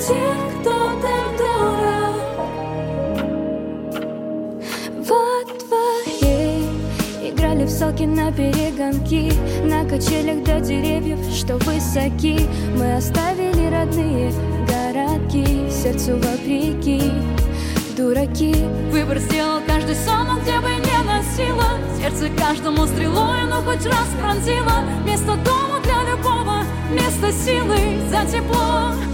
[0.07, 2.15] тех, кто так дорог
[5.07, 5.23] Во
[7.25, 9.31] Играли в соки на перегонки
[9.63, 12.37] На качелях до деревьев, что высоки.
[12.77, 14.33] Мы оставили родные
[14.67, 17.01] городки Сердцу вопреки.
[17.95, 18.55] Дураки.
[18.91, 21.77] Выбор сделал каждый сам, где бы не носила.
[22.01, 29.12] Сердце каждому стрелой, но хоть раз пронзила Место дома для любого, место силы за тепло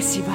[0.00, 0.29] Спасибо.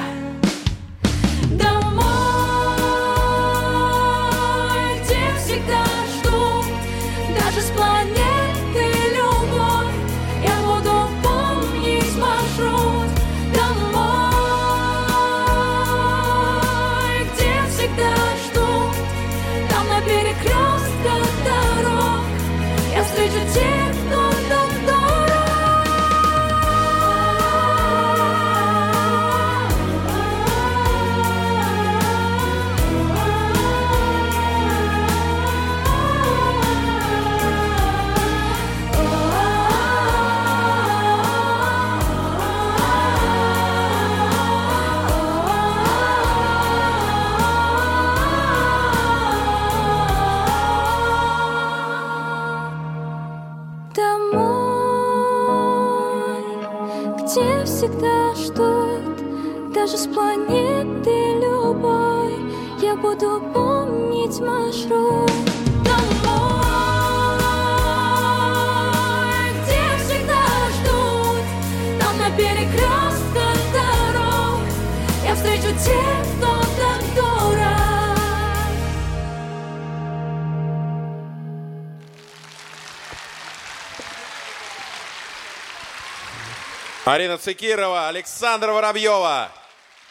[87.16, 89.50] Арина Цикирова, Александра Воробьева.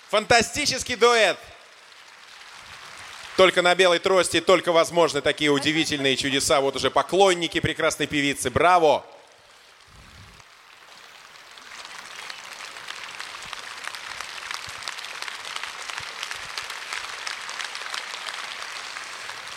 [0.09, 1.37] Фантастический дуэт.
[3.37, 6.61] Только на белой трости, только возможны такие удивительные чудеса.
[6.61, 8.49] Вот уже поклонники прекрасной певицы.
[8.49, 9.05] Браво!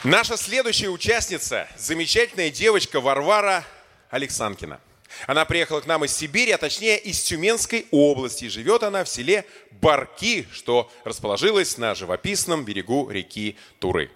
[0.05, 3.64] Наша следующая участница– замечательная девочка Варвара
[4.11, 4.82] Алексанкина.
[5.26, 8.44] Она приехала к нам из Сибири, а точнее из Тюменской области.
[8.44, 14.10] И Живет она в селе Барки, что расположилось на живописном берегу реки Туры.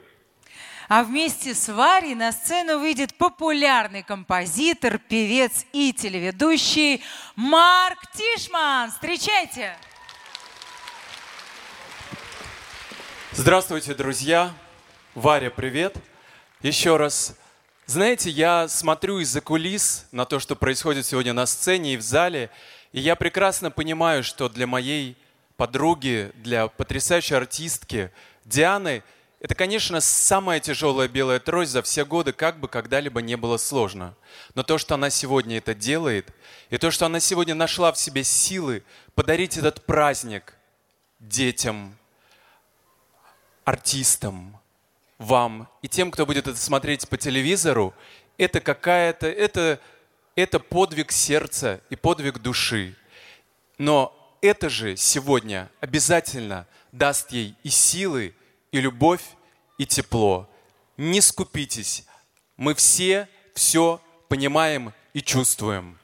[0.88, 7.02] А вместе с Варей на сцену выйдет популярный композитор, певец и телеведущий
[7.36, 8.90] Марк Тишман.
[8.90, 9.76] Встречайте!
[13.32, 14.52] Здравствуйте, друзья!
[15.14, 15.96] Варя, привет!
[16.60, 17.36] Еще раз.
[17.86, 22.48] Знаете, я смотрю из-за кулис на то, что происходит сегодня на сцене и в зале,
[22.92, 25.16] и я прекрасно понимаю, что для моей
[25.56, 28.12] подруги, для потрясающей артистки
[28.44, 29.02] Дианы,
[29.40, 34.14] это, конечно, самая тяжелая белая трость за все годы, как бы когда-либо не было сложно.
[34.54, 36.32] Но то, что она сегодня это делает,
[36.70, 38.84] и то, что она сегодня нашла в себе силы
[39.16, 40.54] подарить этот праздник
[41.18, 41.96] детям,
[43.64, 44.61] артистам,
[45.22, 47.94] вам и тем, кто будет это смотреть по телевизору,
[48.38, 49.80] это какая-то, это,
[50.36, 52.96] это подвиг сердца и подвиг души.
[53.78, 58.34] Но это же сегодня обязательно даст ей и силы,
[58.70, 59.22] и любовь,
[59.78, 60.48] и тепло.
[60.96, 62.04] Не скупитесь.
[62.56, 65.98] Мы все все понимаем и чувствуем.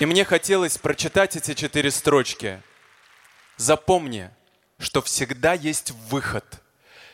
[0.00, 2.62] И мне хотелось прочитать эти четыре строчки.
[3.56, 4.30] Запомни,
[4.78, 6.44] что всегда есть выход.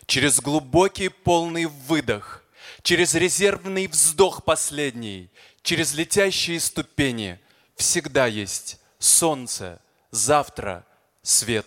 [0.06, 2.44] Через глубокий полный выдох,
[2.82, 5.30] через резервный вздох последний,
[5.62, 7.40] через летящие ступени
[7.76, 9.80] всегда есть солнце,
[10.10, 10.84] завтра,
[11.22, 11.66] свет,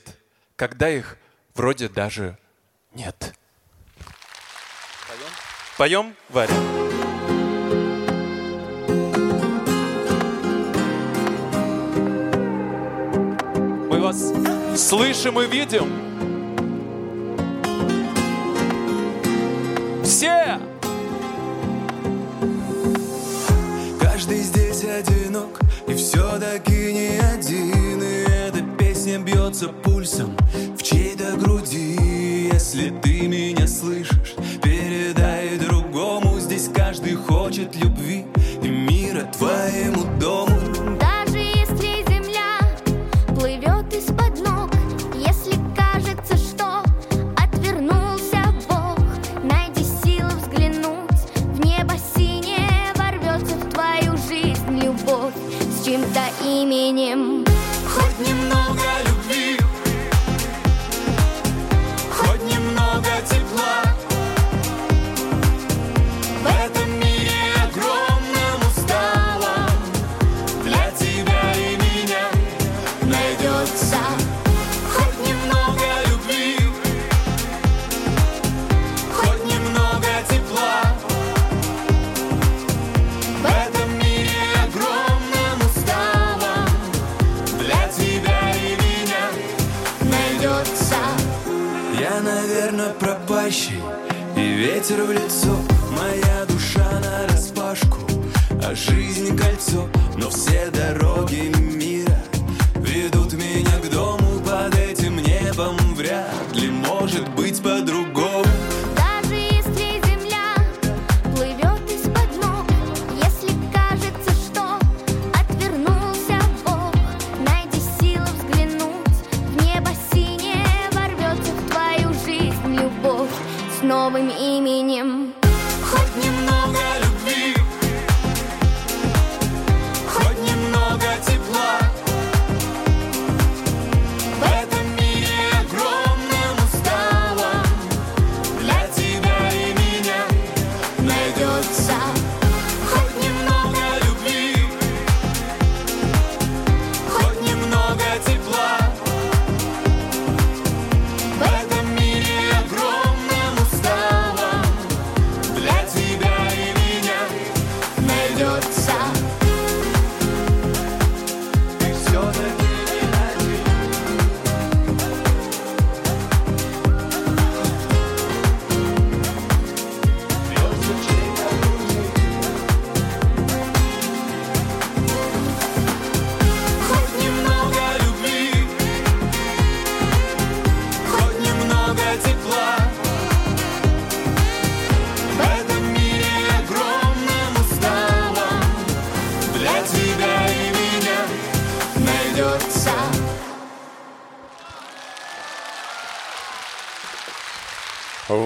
[0.55, 1.17] когда их
[1.55, 2.37] вроде даже
[2.93, 3.33] нет.
[5.77, 6.96] Поем, Варя?
[14.77, 15.91] Слышим и видим.
[20.03, 20.59] Все!
[23.99, 30.35] Каждый здесь одинок И все-таки не один И эта песня бьется пульсом
[30.77, 38.25] В чьей-то груди Если ты меня слышишь Передай другому Здесь каждый хочет любви
[38.63, 40.36] И мира твоему дому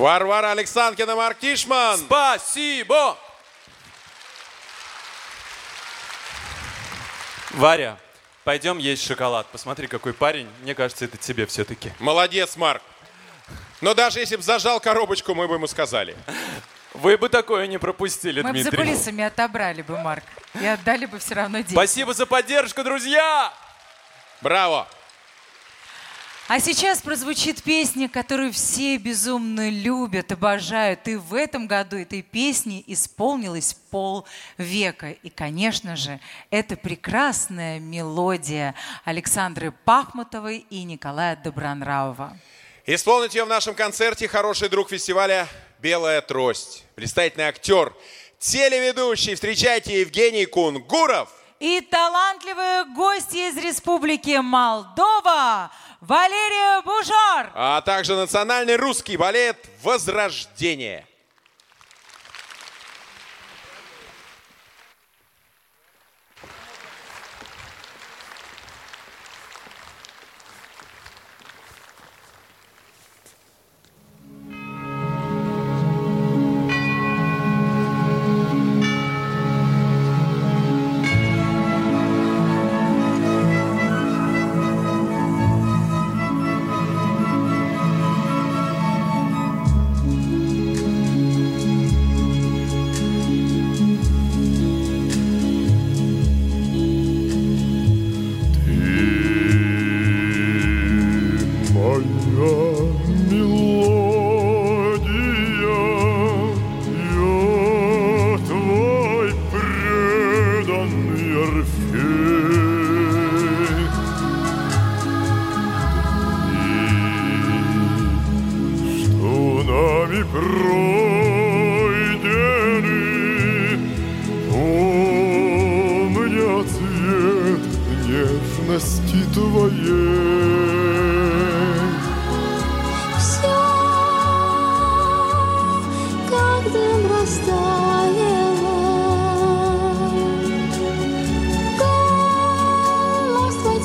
[0.01, 1.99] Варвара Александрина Маркишман.
[1.99, 3.15] Спасибо!
[7.51, 7.99] Варя,
[8.43, 9.45] пойдем есть шоколад.
[9.51, 10.49] Посмотри, какой парень.
[10.63, 11.93] Мне кажется, это тебе все-таки.
[11.99, 12.81] Молодец, Марк.
[13.79, 16.17] Но даже если бы зажал коробочку, мы бы ему сказали.
[16.95, 18.85] Вы бы такое не пропустили, Мы бы за Дмитрий.
[18.93, 20.23] кулисами отобрали бы, Марк.
[20.59, 21.73] И отдали бы все равно деньги.
[21.73, 23.53] Спасибо за поддержку, друзья!
[24.41, 24.87] Браво!
[26.53, 31.07] А сейчас прозвучит песня, которую все безумно любят, обожают.
[31.07, 35.11] И в этом году этой песне исполнилось полвека.
[35.11, 36.19] И, конечно же,
[36.49, 38.75] это прекрасная мелодия
[39.05, 42.37] Александры Пахмутовой и Николая Добронравова.
[42.85, 45.47] Исполнить ее в нашем концерте хороший друг фестиваля
[45.79, 46.83] «Белая трость».
[46.97, 47.93] Блистательный актер,
[48.39, 49.35] телеведущий.
[49.35, 51.29] Встречайте Евгений Кунгуров.
[51.61, 55.71] И талантливые гости из Республики Молдова
[56.01, 57.51] Валерия Бужар.
[57.53, 61.05] А также национальный русский балет «Возрождение».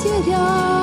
[0.07, 0.76] Голос твой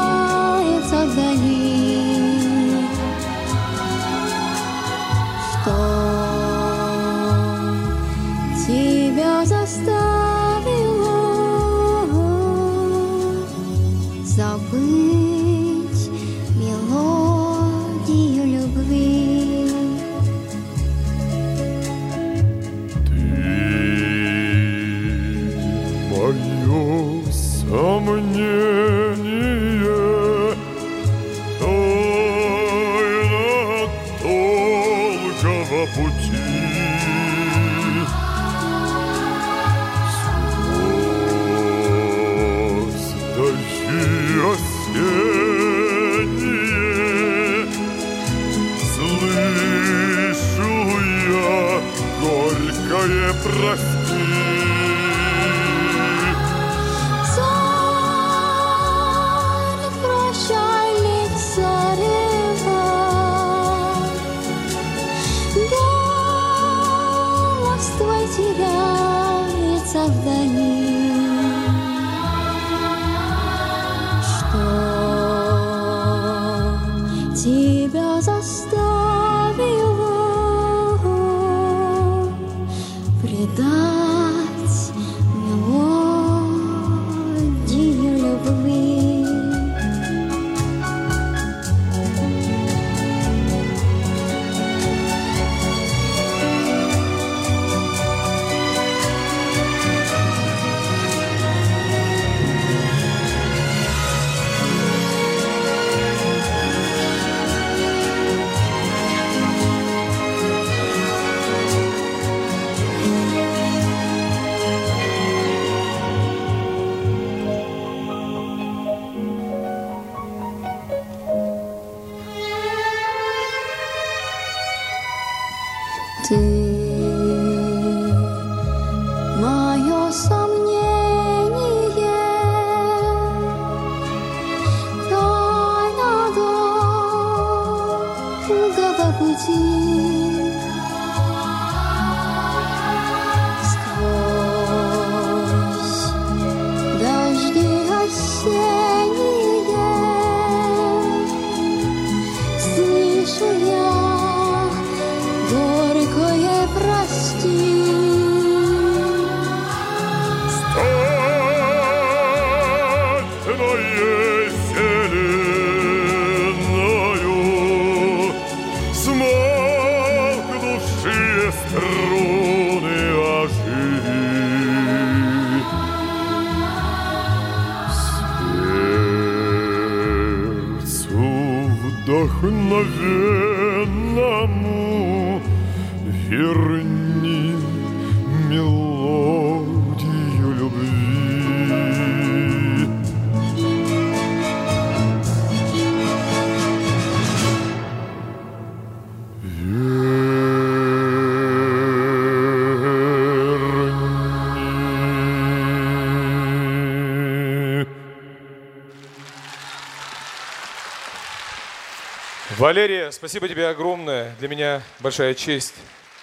[212.64, 214.34] Валерия, спасибо тебе огромное.
[214.38, 215.74] Для меня большая честь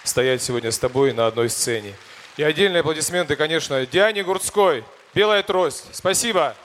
[0.04, 1.94] стоять сегодня с тобой на одной сцене.
[2.36, 4.84] И отдельные аплодисменты, конечно, Диане Гурцкой.
[5.14, 5.86] Белая трость.
[5.92, 6.56] Спасибо.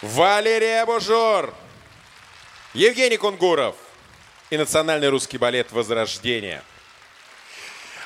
[0.00, 1.52] Валерия Бужор,
[2.72, 3.76] Евгений Кунгуров
[4.48, 6.62] и Национальный русский балет «Возрождение».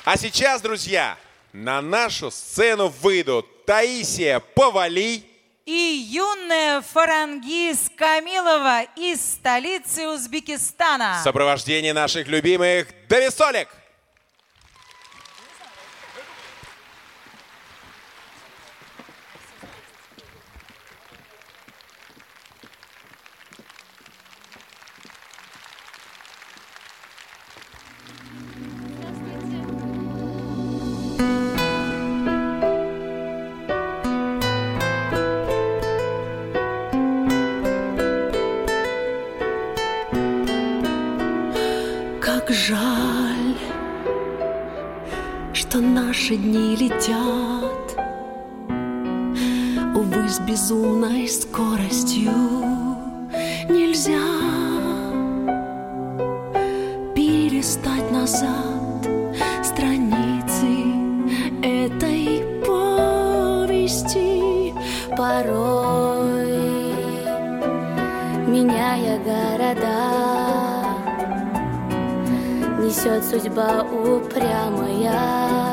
[0.04, 1.16] А сейчас, друзья,
[1.52, 5.29] на нашу сцену выйдут Таисия Повали,
[5.72, 11.18] И юная Фарангиз Камилова из столицы Узбекистана.
[11.20, 13.68] в сопровождении наших любимых Дависолик.
[46.20, 47.96] Наши дни летят,
[49.94, 52.30] Увы, с безумной скоростью
[53.70, 54.20] нельзя
[57.14, 59.08] перелистать назад
[59.64, 60.92] страницы
[61.62, 64.20] этой повести.
[65.16, 66.52] Порой,
[68.46, 70.20] меняя города,
[72.78, 75.69] несет судьба упрямая,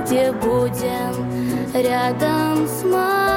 [0.05, 3.34] где будем рядом с мамою.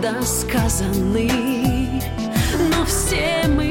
[0.00, 1.30] Недосказаны,
[2.70, 3.66] но все мы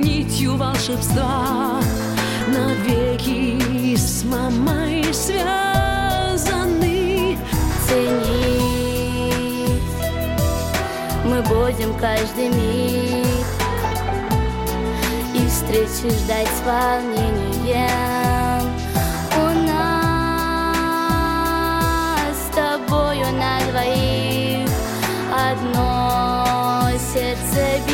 [0.00, 1.80] нитью волшебства
[2.48, 6.56] навеки с мамой связаны.
[7.88, 9.82] Ценить
[11.24, 13.46] мы будем каждый миг
[15.34, 18.13] и встречи ждать с волнением.
[27.54, 27.93] baby.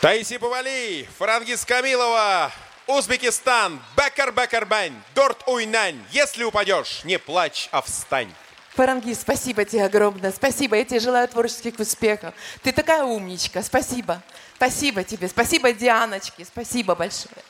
[0.00, 2.50] Таиси Павали, Франгис Камилова,
[2.86, 6.02] Узбекистан, Бекар Бекарбань, Дорт Уйнань.
[6.10, 8.32] Если упадешь, не плачь, а встань.
[8.70, 10.32] Фарангис, спасибо тебе огромное.
[10.32, 10.76] Спасибо.
[10.76, 12.32] Я тебе желаю творческих успехов.
[12.62, 13.62] Ты такая умничка.
[13.62, 14.22] Спасибо.
[14.56, 15.28] Спасибо тебе.
[15.28, 16.46] Спасибо Дианочке.
[16.46, 17.44] Спасибо большое.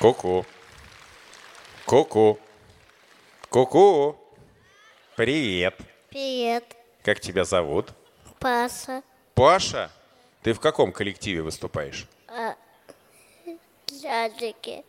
[0.00, 0.44] Ку-ку.
[1.84, 2.40] Ку-ку.
[3.48, 4.16] Ку-ку.
[5.14, 5.76] Привет.
[6.10, 6.81] Привет.
[7.02, 7.92] Как тебя зовут?
[8.38, 9.02] Паша.
[9.34, 9.90] Паша?
[10.42, 12.06] Ты в каком коллективе выступаешь?
[12.28, 12.54] А,
[14.00, 14.84] Жадики.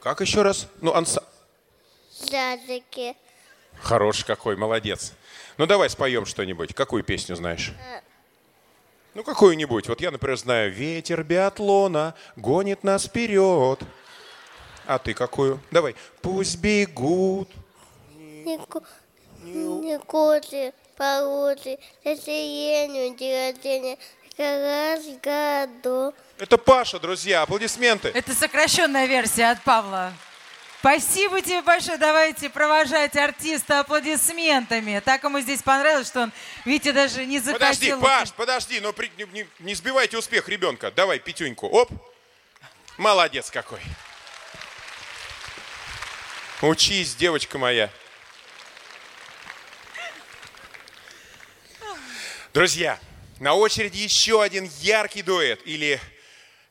[0.00, 0.68] Как еще раз?
[0.80, 1.24] Ну, анса...
[2.30, 3.16] Жадики.
[3.80, 5.12] Хороший какой, молодец.
[5.56, 6.74] Ну, давай споем что-нибудь.
[6.74, 7.72] Какую песню знаешь?
[7.92, 8.00] А,
[9.14, 9.88] Ну, какую-нибудь.
[9.88, 13.80] Вот я, например, знаю «Ветер биатлона гонит нас вперед».
[14.86, 15.60] А ты какую?
[15.70, 15.94] Давай.
[16.22, 17.50] «Пусть бегут».
[18.16, 18.82] Нику...
[19.42, 23.98] Никоты, породы, сиренью, день рождения,
[24.36, 26.14] как раз в году.
[26.38, 27.42] Это Паша, друзья.
[27.42, 28.08] Аплодисменты.
[28.08, 30.12] Это сокращенная версия от Павла.
[30.80, 31.98] Спасибо тебе большое.
[31.98, 35.00] Давайте провожать артиста аплодисментами.
[35.04, 36.32] Так ему здесь понравилось, что он,
[36.64, 38.00] видите, даже не Подожди, захотел...
[38.00, 40.92] Паш, подожди, но при- не, не- не сбивайте успех ребенка.
[40.92, 41.66] Давай, пятюньку.
[41.66, 41.90] Оп.
[42.96, 43.80] Молодец какой.
[46.62, 47.90] Учись, девочка моя.
[52.58, 52.98] Друзья,
[53.38, 55.60] на очереди еще один яркий дуэт.
[55.64, 56.00] Или,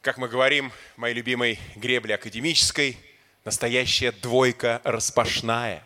[0.01, 2.97] как мы говорим, моей любимой гребле академической,
[3.45, 5.81] настоящая двойка распашная.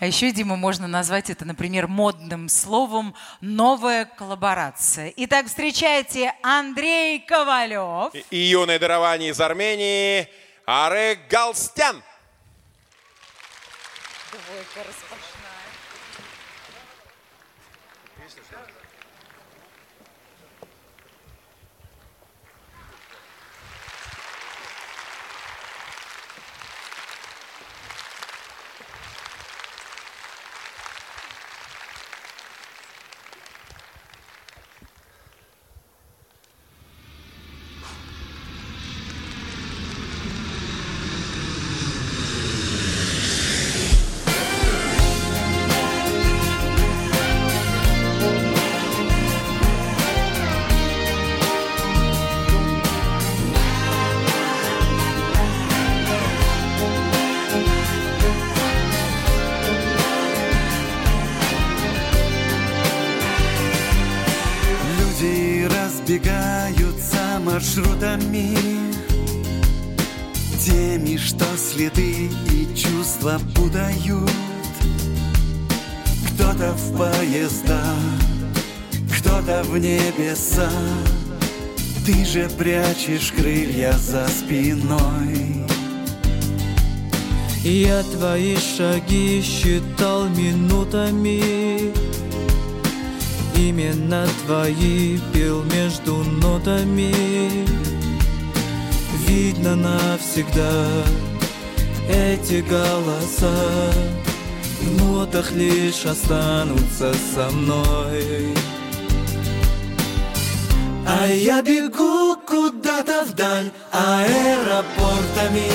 [0.00, 5.14] А еще, Дима, можно назвать это, например, модным словом «новая коллаборация».
[5.18, 8.12] Итак, встречайте Андрей Ковалев.
[8.32, 10.28] И юное дарование из Армении
[10.66, 12.02] Арек Галстян.
[14.32, 14.64] Люди
[82.04, 85.64] Ты же прячешь крылья за спиной.
[87.62, 91.92] Я твои шаги считал минутами.
[93.56, 97.66] Именно твои пел между нотами.
[99.28, 100.88] Видно навсегда
[102.10, 103.92] эти голоса.
[104.80, 108.52] В нотах лишь останутся со мной
[111.06, 115.70] А я бегу куда-то вдаль аэропортами.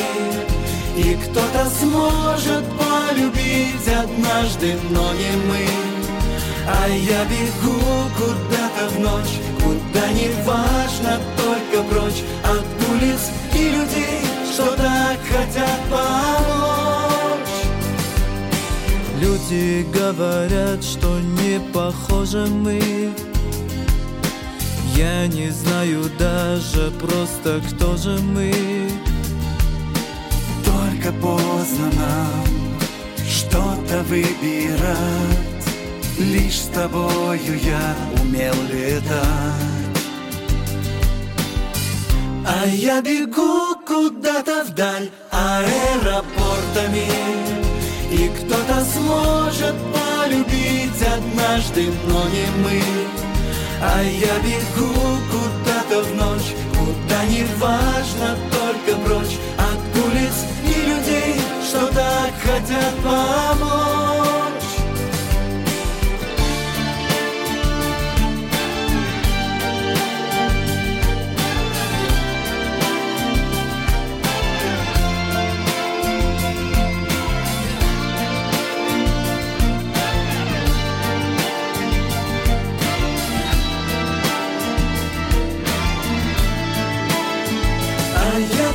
[0.95, 5.67] И кто-то сможет полюбить однажды, но не мы.
[6.67, 7.79] А я бегу
[8.17, 14.21] куда-то в ночь Куда не важно, только прочь От улиц и людей,
[14.51, 16.67] что так хотят помочь.
[19.21, 23.11] Люди говорят, что не похожи мы
[24.97, 28.51] Я не знаю даже просто кто же мы.
[30.65, 32.79] Только поздно нам
[33.23, 35.67] что-то выбирать.
[36.17, 39.13] Лишь с тобою я умел летать.
[42.47, 47.07] А я бегу куда-то вдаль аэропортами.
[48.11, 53.26] И кто-то сможет полюбить однажды, но не мы
[53.81, 54.93] А я бегу
[55.31, 59.37] куда-то в ночь Куда не важно, только прочь.
[59.57, 64.16] От улиц и людей, что так хотят помочь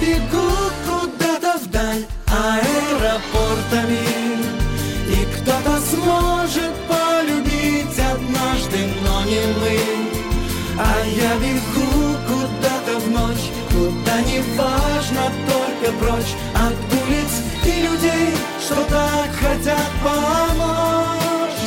[0.03, 0.49] бегу
[0.87, 4.05] куда-то вдаль аэропортами.
[5.09, 9.79] И кто-то сможет полюбить однажды, но не мы.
[10.79, 17.33] А я бегу куда-то в ночь, Куда не важно, только прочь от улиц
[17.65, 21.63] и людей, что так хотят помочь.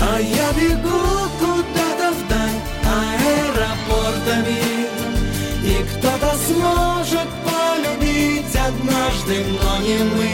[0.00, 1.00] А я бегу
[1.40, 2.58] куда-то вдаль
[3.00, 4.61] аэропортами,
[8.66, 10.30] однажды, но не мы.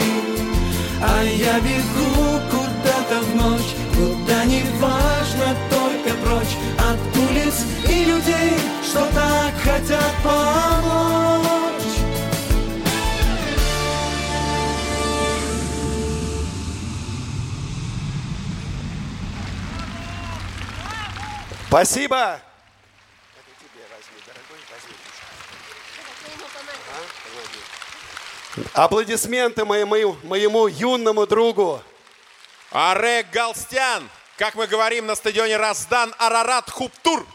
[1.01, 8.53] А я бегу куда-то в ночь, куда не важно, только прочь от улиц и людей,
[8.83, 11.59] что так хотят помочь.
[21.67, 22.48] Спасибо!
[28.73, 31.81] Аплодисменты моему, моему юному другу.
[32.71, 37.25] Арек Галстян, как мы говорим на стадионе Раздан, Арарат Хуптур.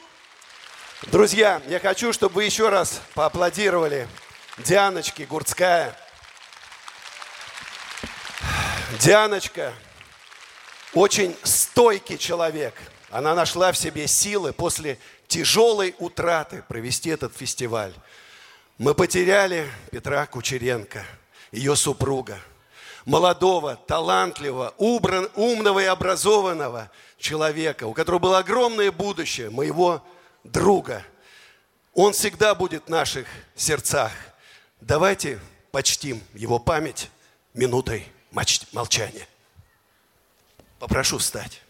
[1.03, 4.09] Друзья, я хочу, чтобы вы еще раз поаплодировали
[4.59, 5.97] Дианочке Гурцкая.
[9.01, 9.75] Дианочка
[10.93, 12.75] очень стойкий человек.
[13.11, 17.93] Она нашла в себе силы после тяжелой утраты провести этот фестиваль.
[18.79, 21.05] Мы потеряли Петра Кучеренко,
[21.53, 22.41] ее супруга,
[23.05, 30.05] молодого, талантливого, убран- умного и образованного человека, у которого было огромное будущее, моего
[30.43, 31.05] друга.
[31.93, 34.11] Он всегда будет в наших сердцах.
[34.81, 35.39] Давайте
[35.71, 37.11] почтим его память
[37.53, 38.09] минутой
[38.73, 39.29] молчания.
[40.81, 41.63] Попрошу встать.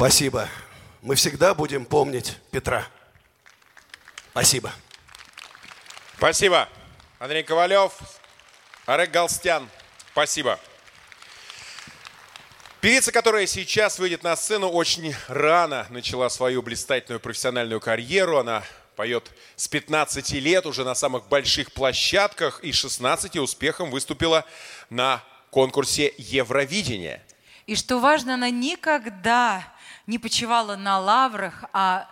[0.00, 0.48] Спасибо.
[1.02, 2.86] Мы всегда будем помнить Петра.
[4.30, 4.72] Спасибо.
[6.16, 6.70] Спасибо.
[7.18, 7.92] Андрей Ковалев,
[8.86, 9.68] Арек Галстян.
[10.12, 10.58] Спасибо.
[12.80, 18.38] Певица, которая сейчас выйдет на сцену, очень рано начала свою блистательную профессиональную карьеру.
[18.38, 18.62] Она
[18.96, 24.46] поет с 15 лет уже на самых больших площадках и 16 успехом выступила
[24.88, 27.22] на конкурсе Евровидения.
[27.66, 29.70] И что важно, она никогда
[30.10, 32.06] не почивала на лаврах, а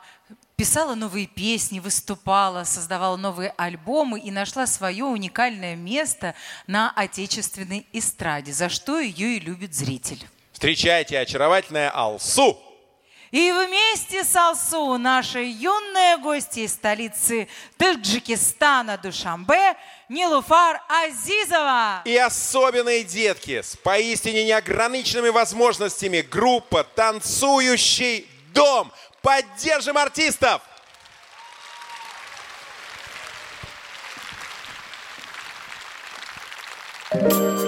[0.57, 6.35] писала новые песни, выступала, создавала новые альбомы и нашла свое уникальное место
[6.67, 10.25] на отечественной эстраде, за что ее и любит зритель.
[10.53, 12.57] Встречайте очаровательная Алсу.
[13.31, 19.77] И вместе с Алсу наши юные гости из столицы Таджикистана Душамбе
[20.09, 22.03] Нилуфар Азизова.
[22.07, 26.23] И особенные детки с поистине неограниченными возможностями.
[26.23, 28.91] Группа «Танцующий дом».
[29.21, 30.63] Поддержим артистов!
[37.11, 37.68] Звезды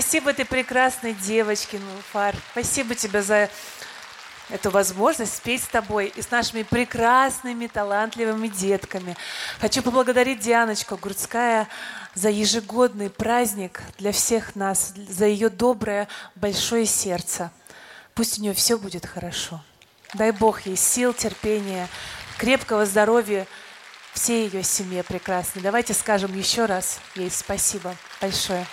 [0.00, 2.36] Спасибо этой прекрасной девочке, Нуфар.
[2.52, 3.50] Спасибо тебе за
[4.48, 9.16] эту возможность спеть с тобой и с нашими прекрасными, талантливыми детками.
[9.60, 11.66] Хочу поблагодарить Дианочку Гурцкая
[12.14, 16.06] за ежегодный праздник для всех нас, за ее доброе,
[16.36, 17.50] большое сердце.
[18.14, 19.64] Пусть у нее все будет хорошо.
[20.14, 21.88] Дай Бог ей сил, терпения,
[22.38, 23.48] крепкого здоровья
[24.12, 25.60] всей ее семье прекрасной.
[25.60, 28.64] Давайте скажем еще раз ей спасибо большое.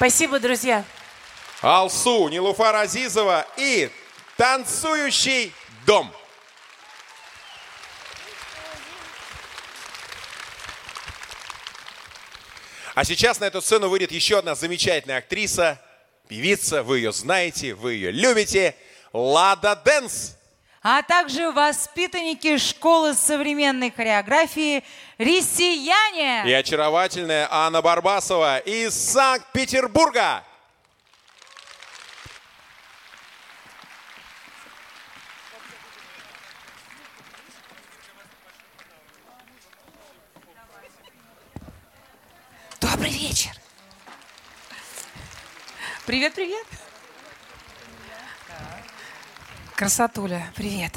[0.00, 0.82] Спасибо, друзья.
[1.60, 3.90] Алсу, Нилуфар Азизова и
[4.38, 5.52] танцующий
[5.84, 6.10] дом.
[12.94, 15.78] А сейчас на эту сцену выйдет еще одна замечательная актриса,
[16.28, 18.74] певица, вы ее знаете, вы ее любите,
[19.12, 20.38] Лада Дэнс.
[20.82, 24.82] А также воспитанники школы современной хореографии
[25.18, 26.48] «Россияне».
[26.48, 30.42] И очаровательная Анна Барбасова из Санкт-Петербурга.
[42.80, 43.52] Добрый вечер.
[46.06, 46.66] Привет, привет.
[49.80, 50.92] Красотуля, привет.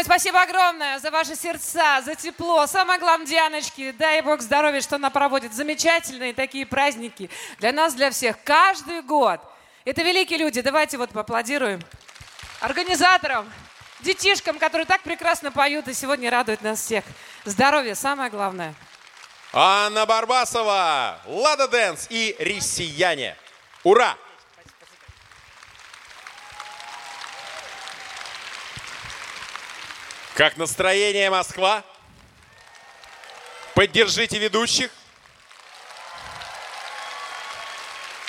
[0.00, 2.66] Ой, спасибо огромное за ваши сердца, за тепло.
[2.66, 7.28] Самое главное, Дианочки, дай Бог здоровья, что она проводит замечательные такие праздники
[7.58, 9.42] для нас, для всех, каждый год.
[9.84, 11.82] Это великие люди, давайте вот поаплодируем
[12.60, 13.52] организаторам,
[14.00, 17.04] детишкам, которые так прекрасно поют и сегодня радуют нас всех.
[17.44, 18.74] Здоровье, самое главное.
[19.52, 23.36] Анна Барбасова, Лада Дэнс и Россияне.
[23.84, 24.16] Ура!
[30.40, 31.84] Как настроение, Москва?
[33.74, 34.90] Поддержите ведущих.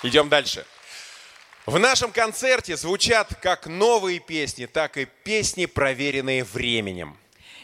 [0.03, 0.65] Идем дальше.
[1.65, 7.17] В нашем концерте звучат как новые песни, так и песни, проверенные временем.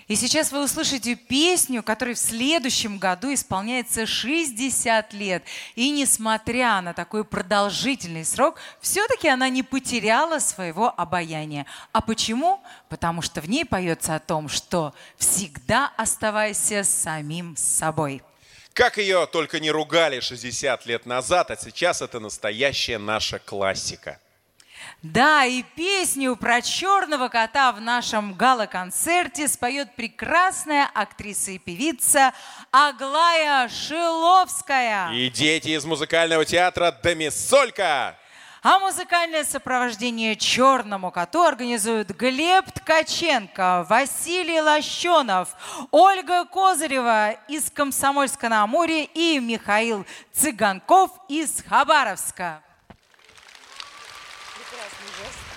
[0.07, 5.43] И сейчас вы услышите песню, которой в следующем году исполняется 60 лет.
[5.75, 11.65] И несмотря на такой продолжительный срок, все-таки она не потеряла своего обаяния.
[11.91, 12.61] А почему?
[12.87, 18.23] Потому что в ней поется о том, что всегда оставайся самим собой.
[18.71, 24.19] Как ее только не ругали 60 лет назад, а сейчас это настоящая наша классика.
[25.03, 32.33] Да, и песню про черного кота в нашем гала-концерте споет прекрасная актриса и певица
[32.71, 35.11] Аглая Шиловская.
[35.11, 38.17] И дети из музыкального театра «Домисолька».
[38.63, 45.49] А музыкальное сопровождение черному коту организуют Глеб Ткаченко, Василий Лощенов,
[45.91, 52.63] Ольга Козырева из Комсомольска-на-Амуре и Михаил Цыганков из Хабаровска.
[54.69, 55.56] Жил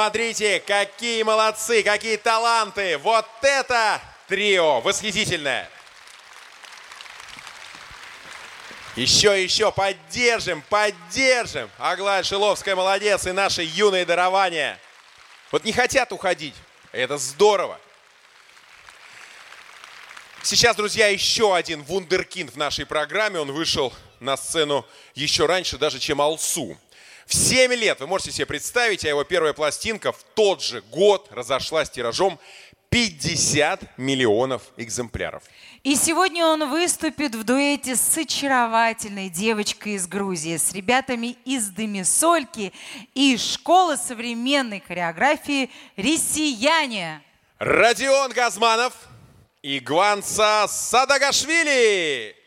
[0.00, 2.96] Посмотрите, какие молодцы, какие таланты.
[2.96, 5.68] Вот это трио восхитительное.
[8.96, 11.68] Еще, еще, поддержим, поддержим.
[11.76, 14.80] Аглая Шиловская молодец и наши юные дарования.
[15.52, 16.54] Вот не хотят уходить.
[16.92, 17.78] Это здорово.
[20.42, 23.38] Сейчас, друзья, еще один вундеркинд в нашей программе.
[23.38, 26.78] Он вышел на сцену еще раньше, даже чем Алсу.
[27.30, 31.28] В 7 лет, вы можете себе представить, а его первая пластинка в тот же год
[31.30, 32.40] разошлась тиражом
[32.88, 35.44] 50 миллионов экземпляров.
[35.84, 42.72] И сегодня он выступит в дуэте с очаровательной девочкой из Грузии, с ребятами из Демисольки
[43.14, 47.22] и школы современной хореографии «Россияне».
[47.60, 48.92] Родион Газманов
[49.62, 52.40] и Гванца Садагашвили.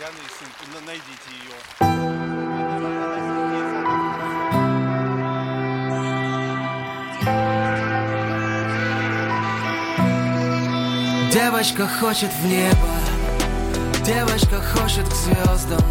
[0.00, 0.16] Диана
[0.80, 2.70] на- найдите ее.
[11.32, 12.88] Девочка хочет в небо,
[14.04, 15.84] девочка хочет к звездам,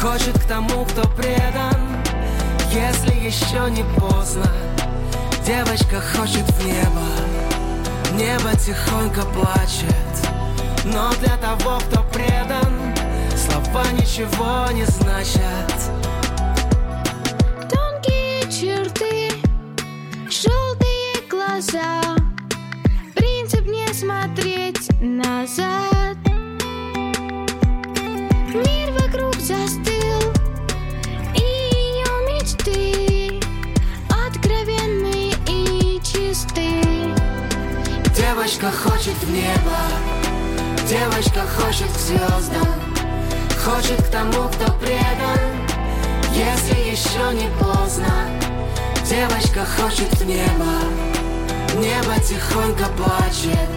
[0.00, 1.80] хочет к тому, кто предан,
[2.72, 4.46] если еще не поздно.
[5.46, 7.06] Девочка хочет в небо,
[8.14, 9.94] небо тихонько плачет,
[10.84, 12.69] но для того, кто предан,
[13.70, 15.72] слова ничего не значат.
[17.68, 19.30] Тонкие черты,
[20.28, 22.00] желтые глаза.
[23.14, 26.16] Принцип не смотреть назад.
[28.52, 30.32] Мир вокруг застыл
[31.36, 33.40] И ее мечты
[34.26, 36.82] Откровенные и чисты.
[38.16, 39.78] Девочка хочет в небо,
[40.88, 42.79] девочка хочет к звездам,
[43.70, 45.38] хочет к тому, кто предан,
[46.34, 48.12] если еще не поздно.
[49.08, 50.72] Девочка хочет в небо,
[51.76, 53.70] небо тихонько плачет,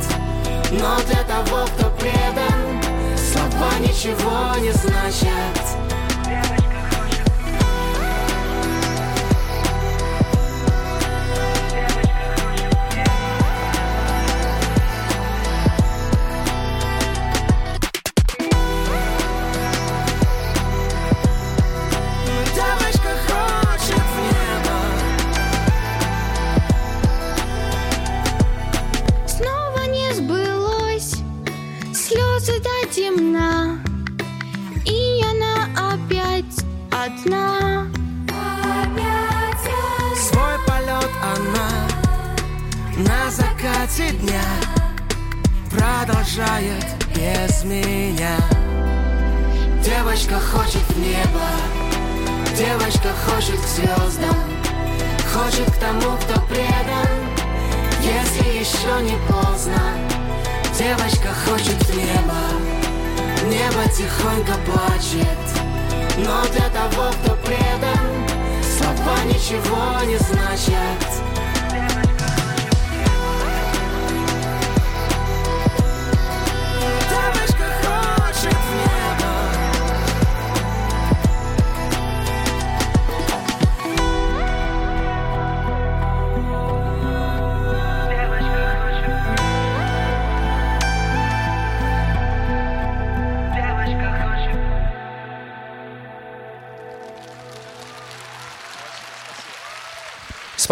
[0.72, 2.82] но для того, кто предан,
[3.18, 5.83] слова ничего не значат.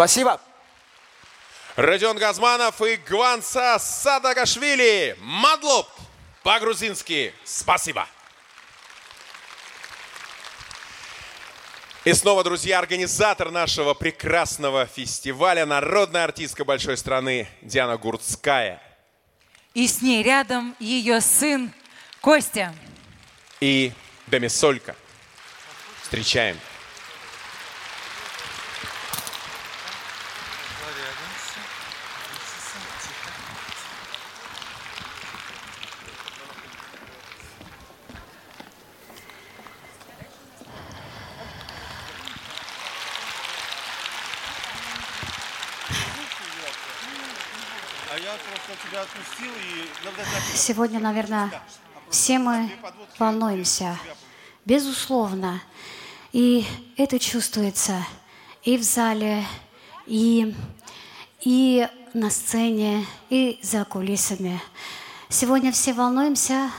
[0.02, 0.40] Спасибо.
[1.76, 5.16] Родион Газманов и Гванца Садагашвили.
[5.20, 5.86] Мадлоп.
[6.42, 7.32] По-грузински.
[7.44, 8.08] Спасибо.
[12.04, 18.82] И снова, друзья, организатор нашего прекрасного фестиваля, народная артистка большой страны Диана Гурцкая.
[19.72, 21.72] И с ней рядом ее сын
[22.20, 22.74] Костя.
[23.60, 23.92] и
[24.26, 24.96] Демисолька.
[26.02, 26.58] Встречаем.
[48.12, 49.88] А я просто тебя отпустил и...
[50.04, 50.51] надо запись.
[50.64, 51.50] Сегодня, наверное,
[52.08, 52.70] все мы
[53.18, 53.98] волнуемся.
[54.64, 55.60] Безусловно.
[56.30, 56.64] И
[56.96, 58.06] это чувствуется
[58.62, 59.44] и в зале,
[60.06, 60.54] и,
[61.40, 64.62] и на сцене, и за кулисами.
[65.28, 66.70] Сегодня все волнуемся,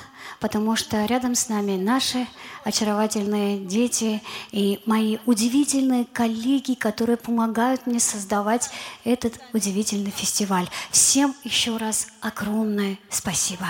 [0.44, 2.28] потому что рядом с нами наши
[2.66, 4.22] очаровательные дети
[4.52, 8.70] и мои удивительные коллеги, которые помогают мне создавать
[9.06, 10.68] этот удивительный фестиваль.
[10.92, 13.68] Всем еще раз огромное спасибо.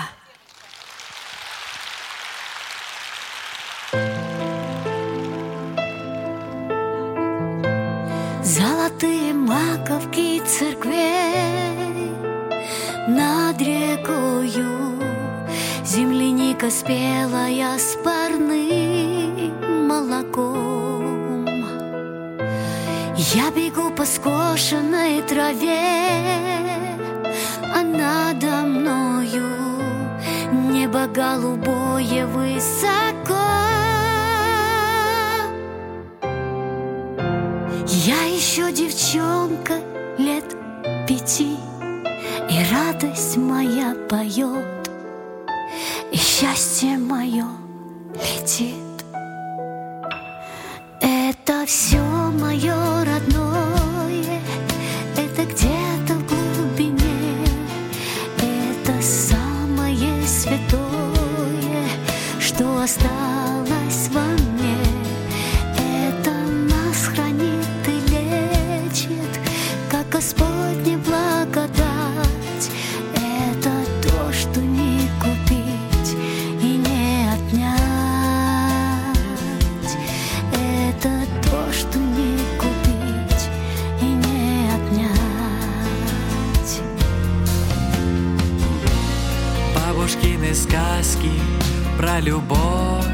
[8.42, 12.10] Золотые маковки церквей
[13.06, 14.83] над рекою
[15.94, 21.46] Земляника спелая с парным молоком.
[23.32, 25.78] Я бегу по скошенной траве
[27.72, 29.46] А надо мною
[30.72, 33.38] небо голубое высоко.
[37.86, 39.74] Я еще девчонка
[40.18, 40.56] лет
[41.06, 41.56] пяти,
[42.50, 44.83] И радость моя поет,
[46.12, 47.46] И счастье мое
[48.14, 48.74] летит.
[51.00, 54.40] Это все мое родное,
[55.16, 57.46] Это где-то в глубине,
[58.38, 61.88] Это самое святое,
[62.40, 63.33] Что осталось
[92.20, 93.04] любовь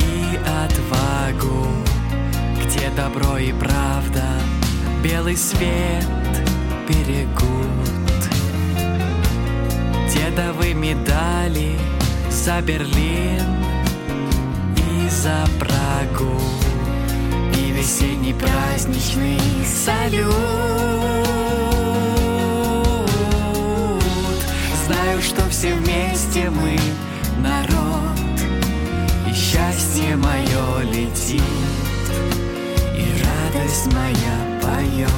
[0.00, 1.66] и отвагу,
[2.62, 4.24] где добро и правда
[5.02, 6.06] белый свет
[6.88, 7.66] берегут.
[10.12, 11.78] Дедовы медали
[12.30, 13.42] за Берлин
[14.76, 16.40] и за Прагу
[17.56, 20.34] и весенний праздничный салют.
[24.86, 26.78] Знаю, что все вместе мы
[27.38, 28.18] народ,
[29.28, 31.42] и счастье мое летит,
[32.94, 35.10] и радость моя поет.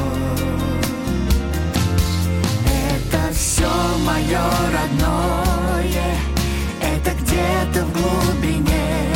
[2.66, 3.70] Это все
[4.05, 6.11] мое родное,
[6.81, 9.15] это где-то в глубине,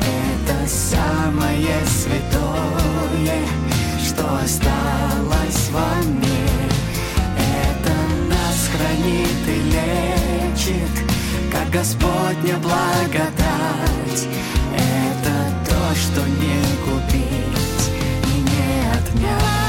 [0.00, 3.38] это самое святое,
[4.04, 6.48] что осталось во мне.
[7.36, 7.92] Это
[8.28, 9.33] нас хранит
[11.74, 14.28] Господня благодать.
[14.72, 15.34] Это
[15.68, 17.90] то, что не купить
[18.22, 19.63] и не отнять.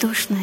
[0.00, 0.39] Равнодушное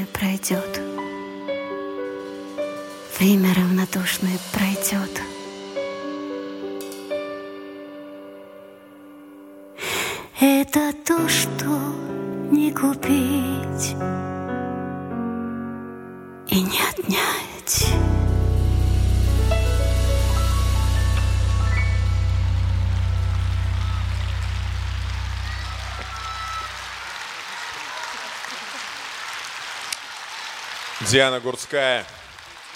[31.09, 32.05] Диана Гурцкая,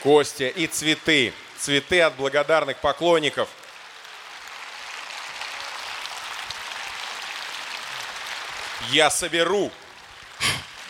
[0.04, 1.34] Костя и цветы.
[1.60, 3.50] цветы от благодарных поклонников.
[8.90, 9.70] Я соберу.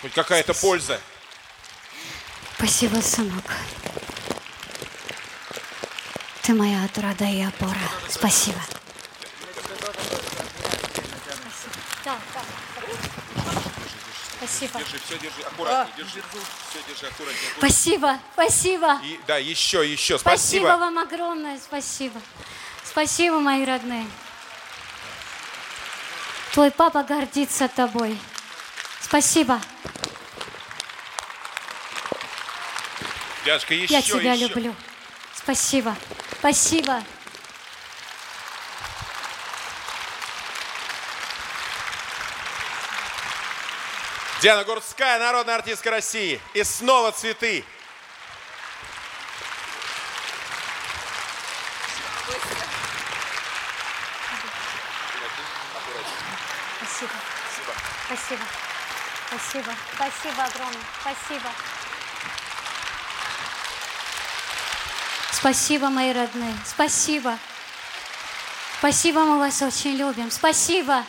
[0.02, 1.02] Хоть какая-то польза.
[2.58, 3.44] Спасибо, сынок.
[6.44, 7.76] Ты моя отрада и опора.
[8.08, 8.60] Спасибо.
[12.06, 12.42] Да, да.
[14.42, 14.80] Спасибо.
[14.80, 16.24] Держи, все держи, аккуратнее, держи.
[16.70, 17.52] Все держи, аккуратнее.
[17.52, 17.58] аккуратнее.
[17.58, 19.00] Спасибо, спасибо.
[19.04, 20.78] И, да, еще, еще, Спасибо спасибо.
[20.80, 22.20] вам огромное, спасибо.
[22.84, 24.08] Спасибо, мои родные.
[26.54, 28.18] Твой папа гордится тобой.
[29.00, 29.62] Спасибо.
[33.46, 34.48] Дядюшка, еще, Я тебя еще.
[34.48, 34.76] люблю.
[35.36, 35.96] Спасибо.
[36.40, 37.04] Спасибо.
[44.42, 46.42] Диана Гурцкая, народная артистка России.
[46.56, 47.64] И снова цветы.
[56.80, 57.12] Спасибо.
[58.08, 58.44] Спасибо.
[59.28, 59.76] Спасибо.
[59.94, 60.82] Спасибо огромное.
[61.02, 61.50] Спасибо.
[65.32, 66.58] Спасибо, мои родные.
[66.66, 67.38] Спасибо.
[68.80, 70.32] Спасибо, мы вас очень любим.
[70.32, 71.06] Спасибо.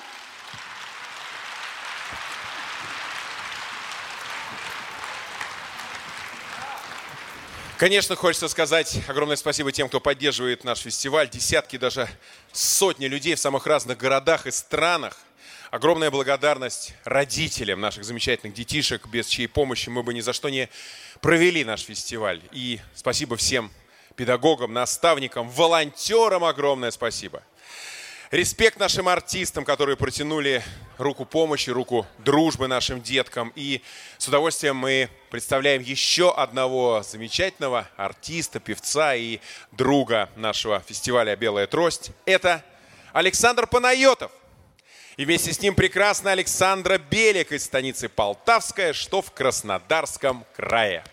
[7.82, 11.28] Конечно, хочется сказать огромное спасибо тем, кто поддерживает наш фестиваль.
[11.28, 12.08] Десятки, даже
[12.52, 15.18] сотни людей в самых разных городах и странах.
[15.72, 20.68] Огромная благодарность родителям наших замечательных детишек, без чьей помощи мы бы ни за что не
[21.20, 22.40] провели наш фестиваль.
[22.52, 23.68] И спасибо всем
[24.14, 27.42] педагогам, наставникам, волонтерам огромное спасибо.
[28.30, 30.62] Респект нашим артистам, которые протянули
[31.02, 33.52] руку помощи, руку дружбы нашим деткам.
[33.56, 33.82] И
[34.18, 39.40] с удовольствием мы представляем еще одного замечательного артиста, певца и
[39.72, 42.12] друга нашего фестиваля «Белая трость».
[42.24, 42.64] Это
[43.12, 44.30] Александр Панайотов.
[45.16, 51.04] И вместе с ним прекрасная Александра Белик из станицы Полтавская, что в Краснодарском крае.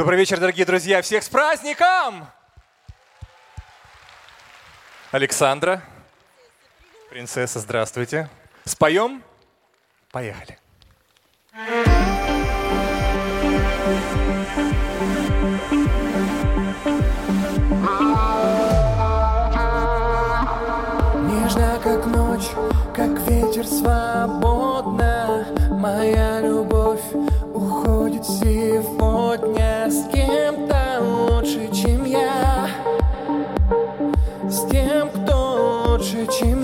[0.00, 1.02] Добрый вечер, дорогие друзья.
[1.02, 2.26] Всех с праздником!
[5.10, 5.82] Александра,
[7.10, 8.30] принцесса, здравствуйте.
[8.64, 9.22] Споем?
[10.10, 10.58] Поехали.
[21.28, 22.48] Нежна, как ночь,
[22.96, 27.04] как ветер свободно Моя любовь
[27.52, 28.50] уходит сегодня
[36.26, 36.59] кто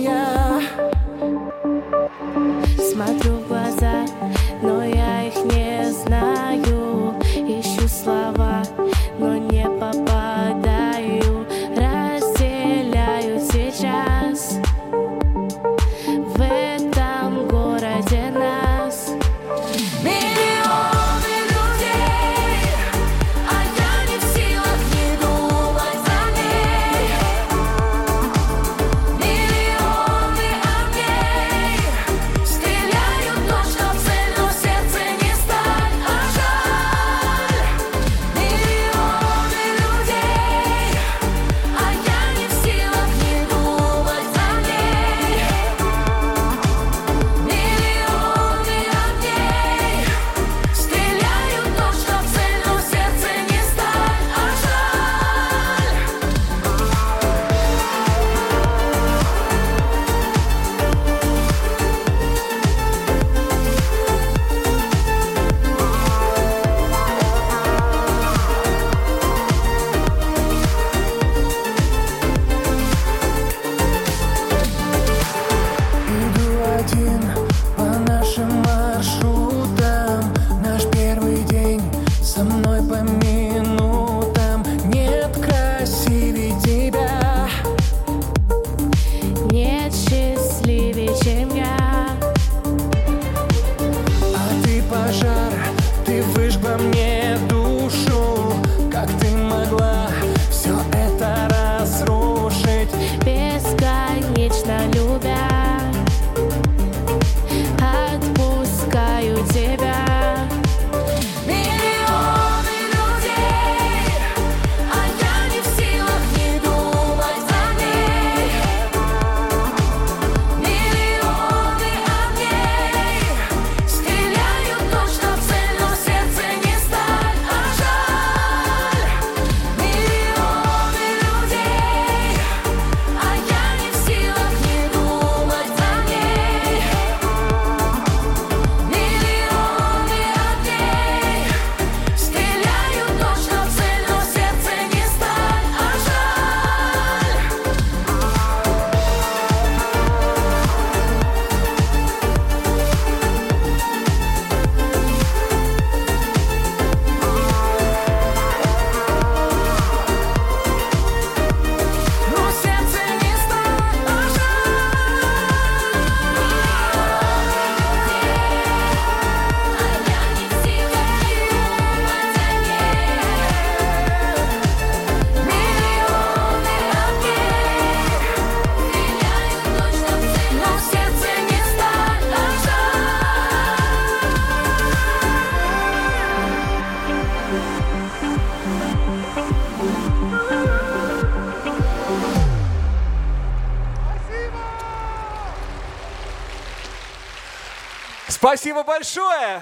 [198.47, 199.61] Спасибо большое!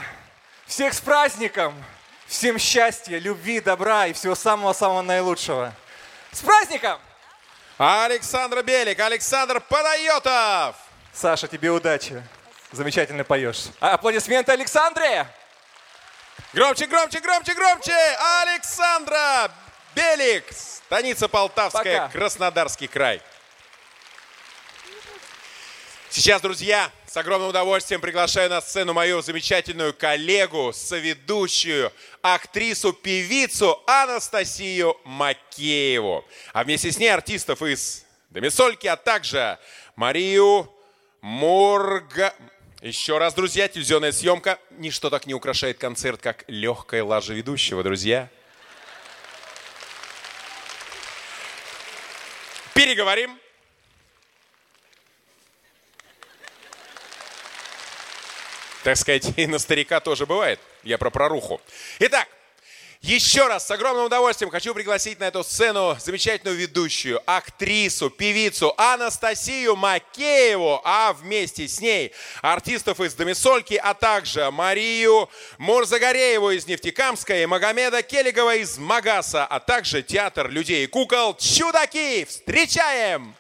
[0.66, 1.74] Всех с праздником!
[2.26, 5.72] Всем счастья, любви, добра и всего самого-самого наилучшего.
[6.32, 7.00] С праздником!
[7.78, 10.76] Александр Белик, Александр Панайотов!
[11.14, 12.22] Саша, тебе удачи.
[12.72, 13.68] Замечательно поешь.
[13.80, 15.28] А, Аплодисменты Александре!
[16.52, 17.96] Громче, громче, громче, громче!
[18.42, 19.50] Александра
[19.94, 22.08] Белик, станица Полтавская, Пока.
[22.10, 23.22] Краснодарский край.
[26.10, 31.92] Сейчас, друзья, с огромным удовольствием приглашаю на сцену мою замечательную коллегу, соведущую,
[32.22, 36.24] актрису, певицу Анастасию Макееву.
[36.52, 39.60] А вместе с ней артистов из Домисольки, а также
[39.94, 40.68] Марию
[41.20, 42.34] Морга...
[42.80, 44.58] Еще раз, друзья, телевизионная съемка.
[44.72, 48.28] Ничто так не украшает концерт, как легкая лажа ведущего, друзья.
[52.74, 53.38] Переговорим.
[58.84, 60.60] Так сказать, и на старика тоже бывает.
[60.84, 61.60] Я про проруху.
[61.98, 62.28] Итак,
[63.00, 69.74] еще раз с огромным удовольствием хочу пригласить на эту сцену замечательную ведущую, актрису, певицу Анастасию
[69.76, 75.28] Макееву, а вместе с ней артистов из Домисольки, а также Марию
[75.58, 82.24] Мурзагорееву из Нефтекамска и Магомеда Келегова из Магаса, а также театр людей и кукол «Чудаки».
[82.24, 83.34] Встречаем!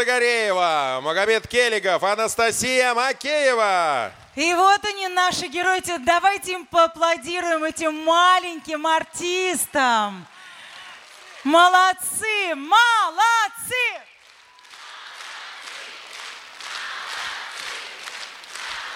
[0.00, 4.10] Мурзагореева, Магомед Келигов, Анастасия Макеева.
[4.34, 5.82] И вот они, наши герои.
[5.98, 10.26] Давайте им поаплодируем этим маленьким артистам.
[11.44, 14.00] Молодцы, молодцы!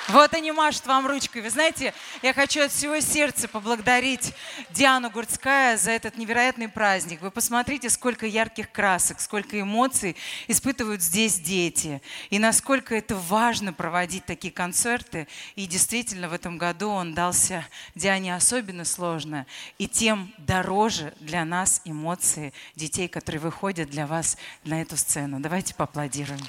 [0.09, 1.43] Вот они машут вам ручкой.
[1.43, 4.33] Вы знаете, я хочу от всего сердца поблагодарить
[4.75, 7.23] Диану Гурцкая за этот невероятный праздник.
[7.23, 10.17] Вы посмотрите, сколько ярких красок, сколько эмоций
[10.49, 12.03] испытывают здесь дети.
[12.29, 15.29] И насколько это важно проводить такие концерты.
[15.55, 17.65] И действительно, в этом году он дался
[17.95, 19.47] Диане особенно сложно.
[19.79, 25.39] И тем дороже для нас эмоции детей, которые выходят для вас на эту сцену.
[25.39, 26.41] Давайте поаплодируем.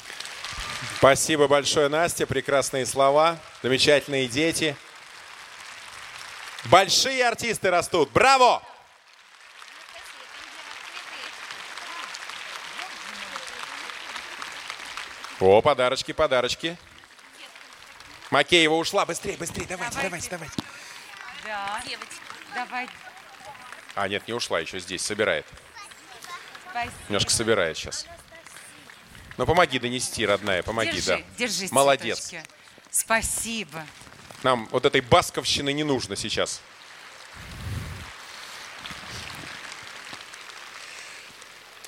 [0.97, 2.25] Спасибо большое, Настя.
[2.25, 3.37] Прекрасные слова.
[3.61, 4.75] Замечательные дети.
[6.65, 8.11] Большие артисты растут.
[8.11, 8.63] Браво!
[15.39, 16.77] О, подарочки, подарочки.
[18.31, 19.05] Макеева ушла.
[19.05, 19.65] Быстрее, быстрее.
[19.67, 20.55] Давайте, давайте, давайте.
[21.43, 21.81] Да,
[22.55, 22.89] давай.
[23.93, 25.45] А, нет, не ушла, еще здесь, собирает.
[26.71, 26.93] Спасибо.
[27.09, 28.05] Немножко собирает сейчас.
[29.37, 31.37] Ну, помоги донести, родная, помоги, держи, да.
[31.37, 32.19] держи, Молодец.
[32.19, 32.49] цветочки.
[32.89, 33.85] Спасибо.
[34.43, 36.61] Нам вот этой басковщины не нужно сейчас.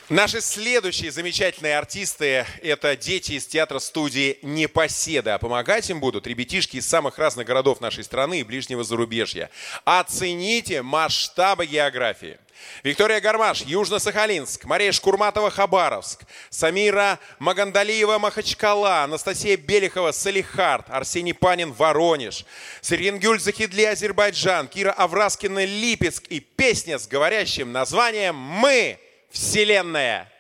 [0.09, 5.35] Наши следующие замечательные артисты– это дети из театра-студии «Непоседа».
[5.35, 9.49] А помогать им будут ребятишки из самых разных городов нашей страны и ближнего зарубежья.
[9.83, 12.37] Оцените масштабы географии.
[12.83, 22.45] Виктория Гармаш, Южно-Сахалинск, Мария Шкурматова, Хабаровск, Самира Магандалиева, Махачкала, Анастасия Белихова, Салихард, Арсений Панин, Воронеж,
[22.81, 28.99] Сиренгюль Захидли, Азербайджан, Кира Авраскина, Липецк и песня с говорящим названием «Мы–
[29.31, 30.31] Вселенная».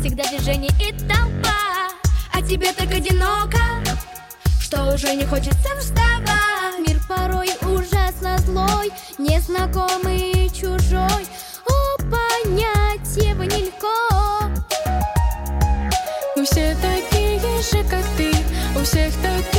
[0.00, 1.90] Всегда движение и толпа.
[2.32, 3.58] А тебе так одиноко
[4.60, 6.78] Что уже не хочется вставать.
[6.86, 11.26] Мир порой ужасно злой Незнакомый чужой.
[11.68, 13.86] О, понять его нелегко.
[16.36, 18.32] У всех такие же, как ты
[18.78, 19.55] У всех такие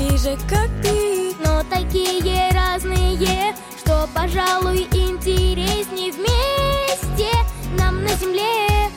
[0.00, 1.32] такие же, как ты.
[1.44, 7.30] Но такие разные Что, пожалуй, интересней вместе
[7.78, 8.90] Нам на земле.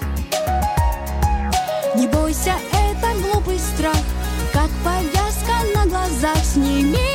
[1.95, 3.95] Не бойся, это глупый страх.
[4.51, 7.12] Как повязка на глазах Сними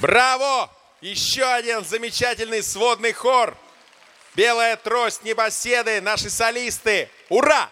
[0.00, 0.70] Браво!
[1.02, 3.56] Еще один замечательный сводный хор.
[4.34, 7.10] Белая трость, небоседы, наши солисты.
[7.28, 7.70] Ура!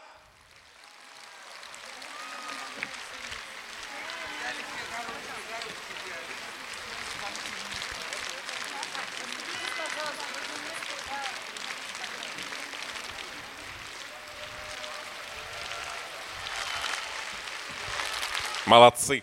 [18.67, 19.23] Молодцы.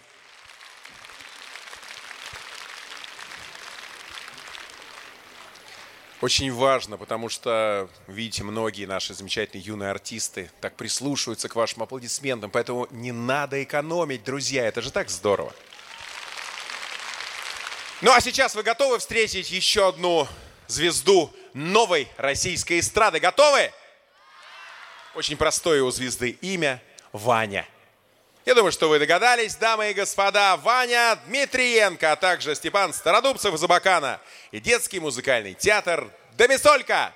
[6.25, 12.49] Очень важно, потому что, видите, многие наши замечательные юные артисты так прислушиваются к вашим аплодисментам,
[12.49, 15.53] поэтому не надо экономить, друзья, это же так здорово.
[18.01, 20.27] Ну а сейчас вы готовы встретить еще одну
[20.65, 23.19] звезду новой российской эстрады?
[23.19, 23.71] Готовы?
[25.13, 26.81] Очень простое у звезды имя
[27.11, 27.67] Ваня.
[28.45, 33.63] Я думаю, что вы догадались, дамы и господа, Ваня Дмитриенко, а также Степан Стародубцев из
[33.63, 37.11] Абакана и детский музыкальный театр «Домисолька».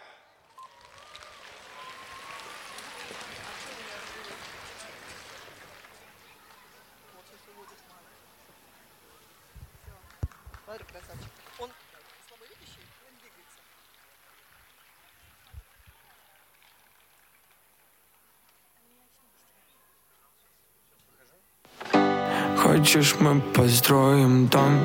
[22.89, 24.79] Хочешь, мы построим дом.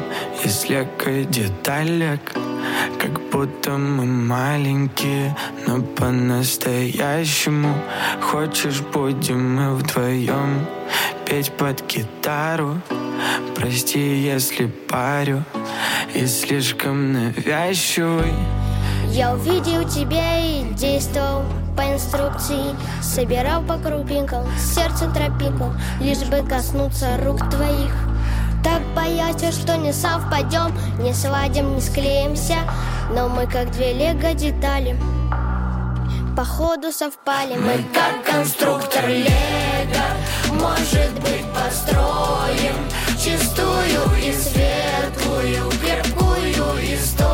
[0.44, 2.34] Из лего деталек
[3.00, 5.34] Как будто мы маленькие,
[5.66, 7.74] но по-настоящему
[8.20, 10.66] Хочешь, будем мы вдвоем.
[11.24, 12.78] Петь под гитару
[13.54, 15.42] Прости, если парю
[16.14, 18.34] и слишком навязчивый.
[19.08, 21.44] Я увидел тебя и действовал
[21.76, 22.74] по инструкции.
[23.02, 27.92] Собирал по крупинкам, сердцем тропинкам Лишь бы коснуться рук твоих.
[28.62, 32.56] Так боялся, что не совпадем Не сладим, не склеимся.
[33.14, 34.98] Но мы как две лего детали
[36.36, 37.56] Походу совпали.
[37.56, 40.04] Мы как конструктор лего
[40.52, 42.74] Может быть построим
[43.18, 47.33] Чистую и светлую Крепкую историю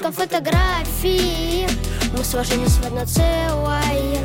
[0.00, 1.68] кусочкам фотографии?
[2.16, 4.18] Мы сложились в одно целое.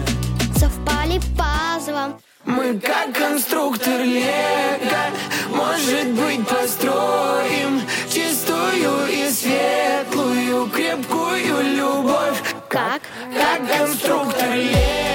[0.57, 5.11] Совпали пазлом Мы как конструктор лего.
[5.49, 12.41] Может быть построим Чистую и светлую Крепкую любовь.
[12.69, 13.01] Как?
[13.33, 15.14] Как конструктор лего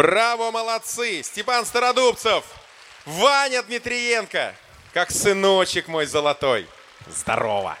[0.00, 1.22] Браво, молодцы!
[1.22, 2.42] Степан Стародубцев,
[3.04, 4.54] Ваня Дмитриенко,
[4.94, 6.66] как сыночек мой золотой.
[7.06, 7.76] Здорово!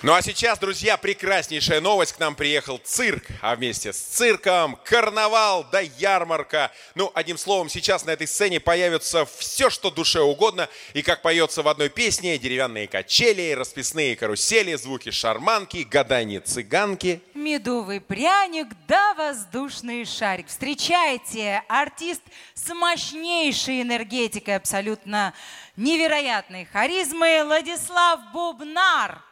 [0.00, 2.12] Ну а сейчас, друзья, прекраснейшая новость.
[2.12, 6.70] К нам приехал цирк, а вместе с цирком карнавал да ярмарка.
[6.94, 10.68] Ну, одним словом, сейчас на этой сцене появится все, что душе угодно.
[10.94, 17.20] И как поется в одной песне, деревянные качели, расписные карусели, звуки шарманки, гадание цыганки.
[17.34, 20.46] Медовый пряник да воздушный шарик.
[20.46, 22.22] Встречайте, артист
[22.54, 25.34] с мощнейшей энергетикой, абсолютно
[25.74, 29.24] невероятной харизмой Владислав Бубнар.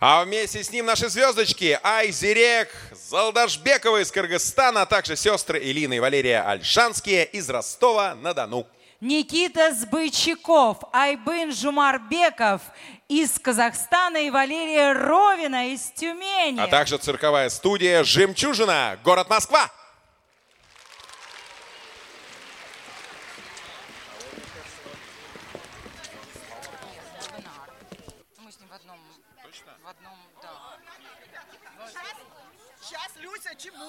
[0.00, 2.68] А вместе с ним наши звездочки Айзерек
[3.10, 8.66] Залдашбекова из Кыргызстана, а также сестры Илина и Валерия Альшанские из Ростова-на-Дону.
[9.00, 12.62] Никита Сбычаков, Айбын Жумарбеков
[13.08, 16.60] из Казахстана и Валерия Ровина из Тюмени.
[16.60, 19.68] А также цирковая студия «Жемчужина», город Москва.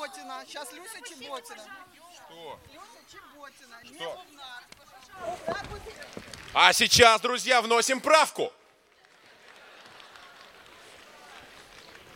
[0.03, 1.61] Сейчас Люся Чеботина.
[1.61, 3.77] Сейчас Люся Чеботина.
[6.53, 8.51] А сейчас, друзья, вносим правку.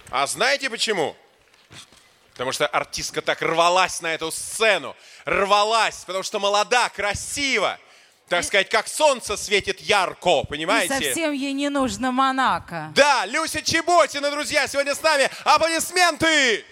[0.09, 1.15] А знаете почему?
[2.33, 4.95] Потому что артистка так рвалась на эту сцену.
[5.25, 7.79] Рвалась, потому что молода, красива.
[8.27, 10.93] Так сказать, как солнце светит ярко, И понимаете?
[10.93, 12.91] совсем ей не нужно Монако.
[12.93, 15.29] Да, Люся Чеботина, друзья, сегодня с нами.
[15.45, 16.65] Аплодисменты!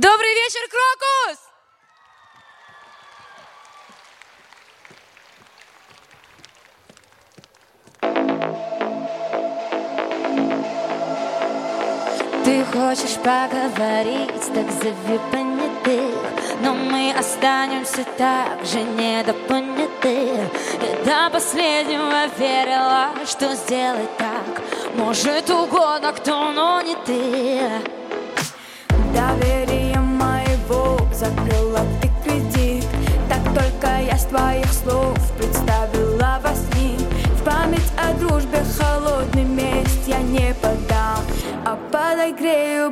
[0.00, 1.38] Добрый вечер, Крокус!
[12.46, 16.14] Ты хочешь поговорить, так зови понятых.
[16.62, 20.48] Но мы останемся так же недопоняты
[20.80, 24.62] Я до последнего верила, что сделать так
[24.94, 27.99] Может угодно кто, но не ты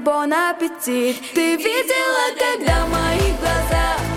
[0.09, 4.08] бон аппетит Ты видела, когда в моих глазах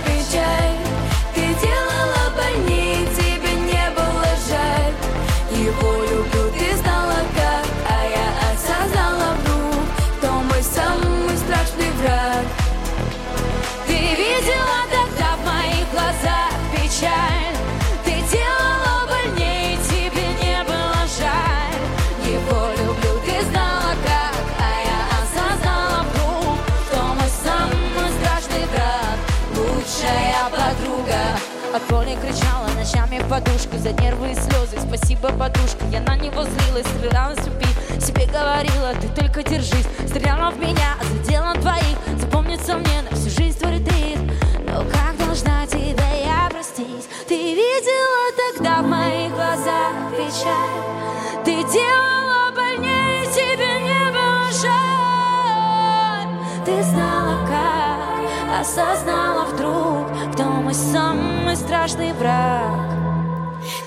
[33.32, 37.68] подушку За нервы и слезы, спасибо, подушка Я на него злилась, стреляла с любви.
[38.02, 41.98] Себе говорила, ты только держись Стреляла в меня, а задела двоих.
[42.20, 44.20] Запомнится мне на всю жизнь твой ретрит.
[44.68, 47.08] Но как должна тебя я простить?
[47.30, 51.46] Ты видела тогда в моих глазах печаль.
[51.46, 56.28] Ты делала больнее, тебе не было жаль.
[56.66, 60.34] Ты знала как, осознала вдруг.
[60.34, 63.01] Кто мой самый страшный враг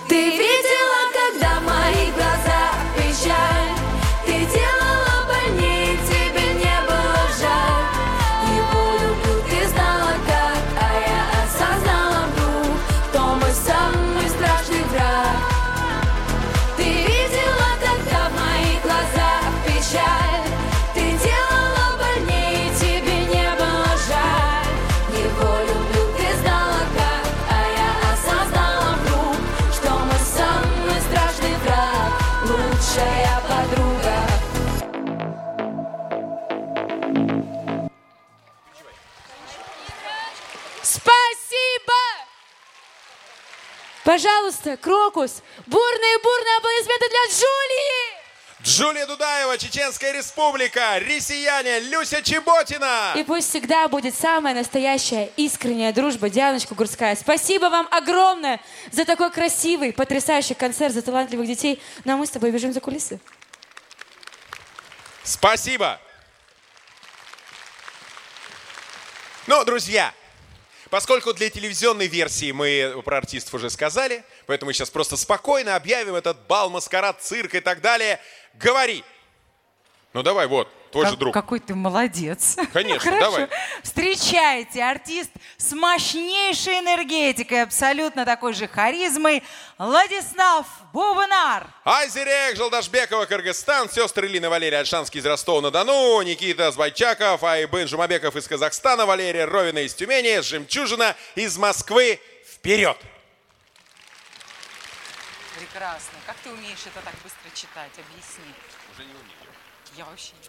[0.09, 0.94] Ты видела,
[44.05, 48.25] Пожалуйста, Крокус, бурные-бурные аплодисменты для Джулии!
[48.63, 53.13] Джулия Дудаева, Чеченская Республика, Россияне, Люся Чеботина.
[53.15, 57.17] И пусть всегда будет самая настоящая искренняя дружба, Дианочка Гурская.
[57.17, 58.61] Спасибо вам огромное
[58.91, 61.83] за такой красивый, потрясающий концерт за талантливых детей.
[62.05, 63.21] Ну а мы с тобой бежим за кулисы.
[65.23, 65.99] Спасибо.
[69.47, 70.13] Ну, друзья,
[70.95, 76.47] поскольку для телевизионной версии мы про артистов уже сказали, поэтому сейчас просто спокойно объявим этот
[76.47, 78.21] бал, маскарад, цирк и так далее.
[78.55, 79.03] Говори.
[80.13, 81.35] Ну давай, вот, твой же Как- друг.
[81.35, 82.57] Какой ты молодец.
[82.73, 83.21] Конечно, Хорошо.
[83.21, 83.49] давай.
[83.83, 89.43] Встречайте, артист с мощнейшей энергетикой, абсолютно такой же харизмой,
[89.77, 91.67] Владислав Бубнар.
[91.85, 99.05] Айзерек, Желдашбекова, Кыргызстан, сестры Лина Валерия Альшанский из Ростова-на-Дону, Никита Збайчаков, Айбын Жумабеков из Казахстана,
[99.05, 102.21] Валерия Ровина из Тюмени, Жемчужина из Москвы.
[102.49, 102.97] Вперед!
[105.59, 106.19] Прекрасно.
[106.27, 107.91] Как ты умеешь это так быстро читать?
[107.99, 108.53] Объясни.
[108.93, 109.51] Уже не умею.
[109.97, 110.49] Я вообще не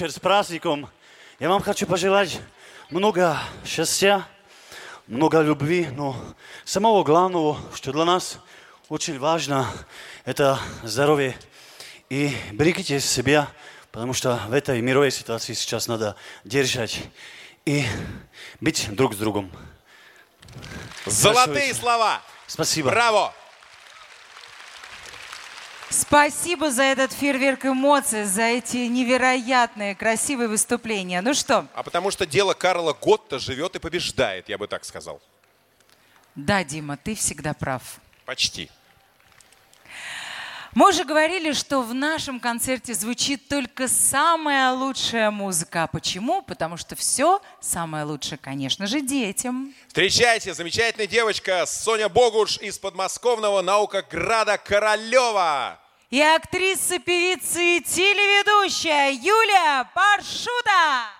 [0.00, 0.88] вечер, с праздником.
[1.38, 2.40] Я вам хочу пожелать
[2.88, 4.26] много счастья,
[5.06, 6.16] много любви, но
[6.64, 8.38] самого главного, что для нас
[8.88, 9.70] очень важно,
[10.24, 11.36] это здоровье.
[12.08, 13.50] И берегите себя,
[13.92, 17.02] потому что в этой мировой ситуации сейчас надо держать
[17.66, 17.84] и
[18.58, 19.52] быть друг с другом.
[21.04, 22.22] Золотые слова!
[22.46, 22.88] Спасибо.
[22.88, 23.34] Браво!
[25.90, 31.20] Спасибо за этот фейерверк эмоций, за эти невероятные красивые выступления.
[31.20, 35.20] Ну что, А потому что дело Карла Готта живет и побеждает, я бы так сказал.
[36.36, 37.82] да, Дима, ты всегда прав.
[38.24, 38.70] Почти.
[40.72, 45.82] Мы уже говорили, что в нашем концерте звучит только самая лучшая музыка.
[45.82, 46.42] А почему?
[46.42, 49.74] Потому что все самое лучшее, конечно же, детям.
[49.88, 55.80] Встречайте, замечательная девочка Соня Богуш из подмосковного наукограда Королева.
[56.08, 61.19] И актриса, певица и телеведущая Юлия Паршута.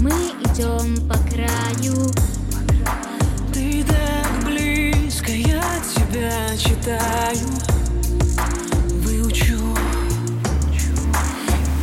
[0.00, 2.06] Мы идем по краю.
[3.52, 5.62] Ты так близко, я
[5.94, 7.46] тебя читаю.
[9.02, 9.58] Выучу,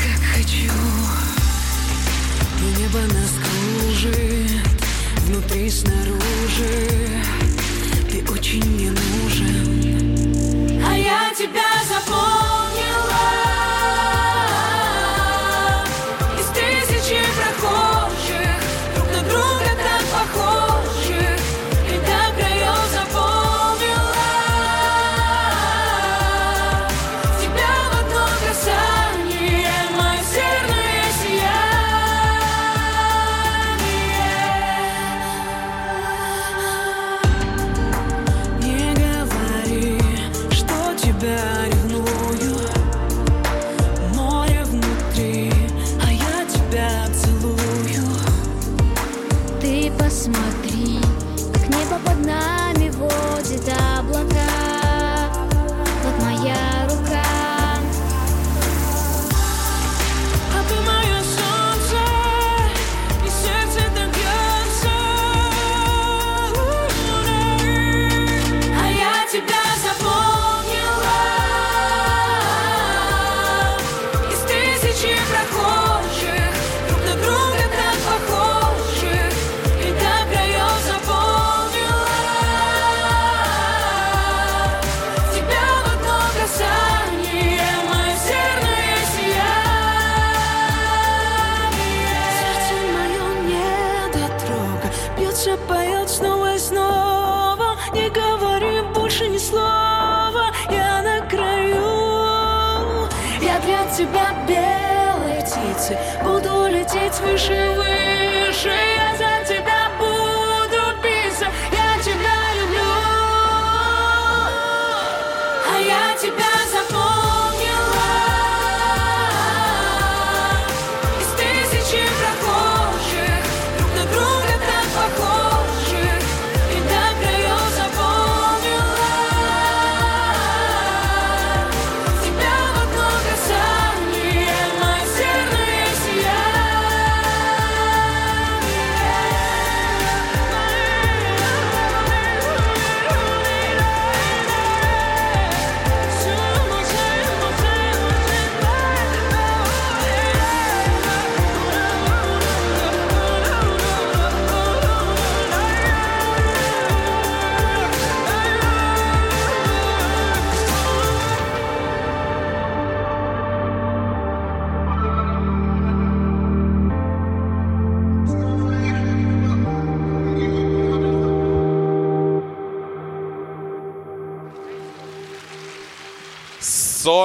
[0.01, 0.71] как хочу.
[2.59, 4.67] И небо нас кружит
[5.27, 6.89] Внутри, снаружи.
[8.09, 10.81] Ты очень мне нужен.
[10.83, 11.76] А я тебя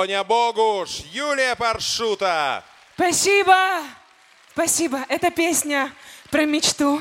[0.02, 2.64] Соня Богуш, Юлия Паршута.
[2.96, 3.84] Спасибо!
[4.50, 5.06] Спасибо.
[5.08, 5.92] Эта песня
[6.28, 7.00] про мечту.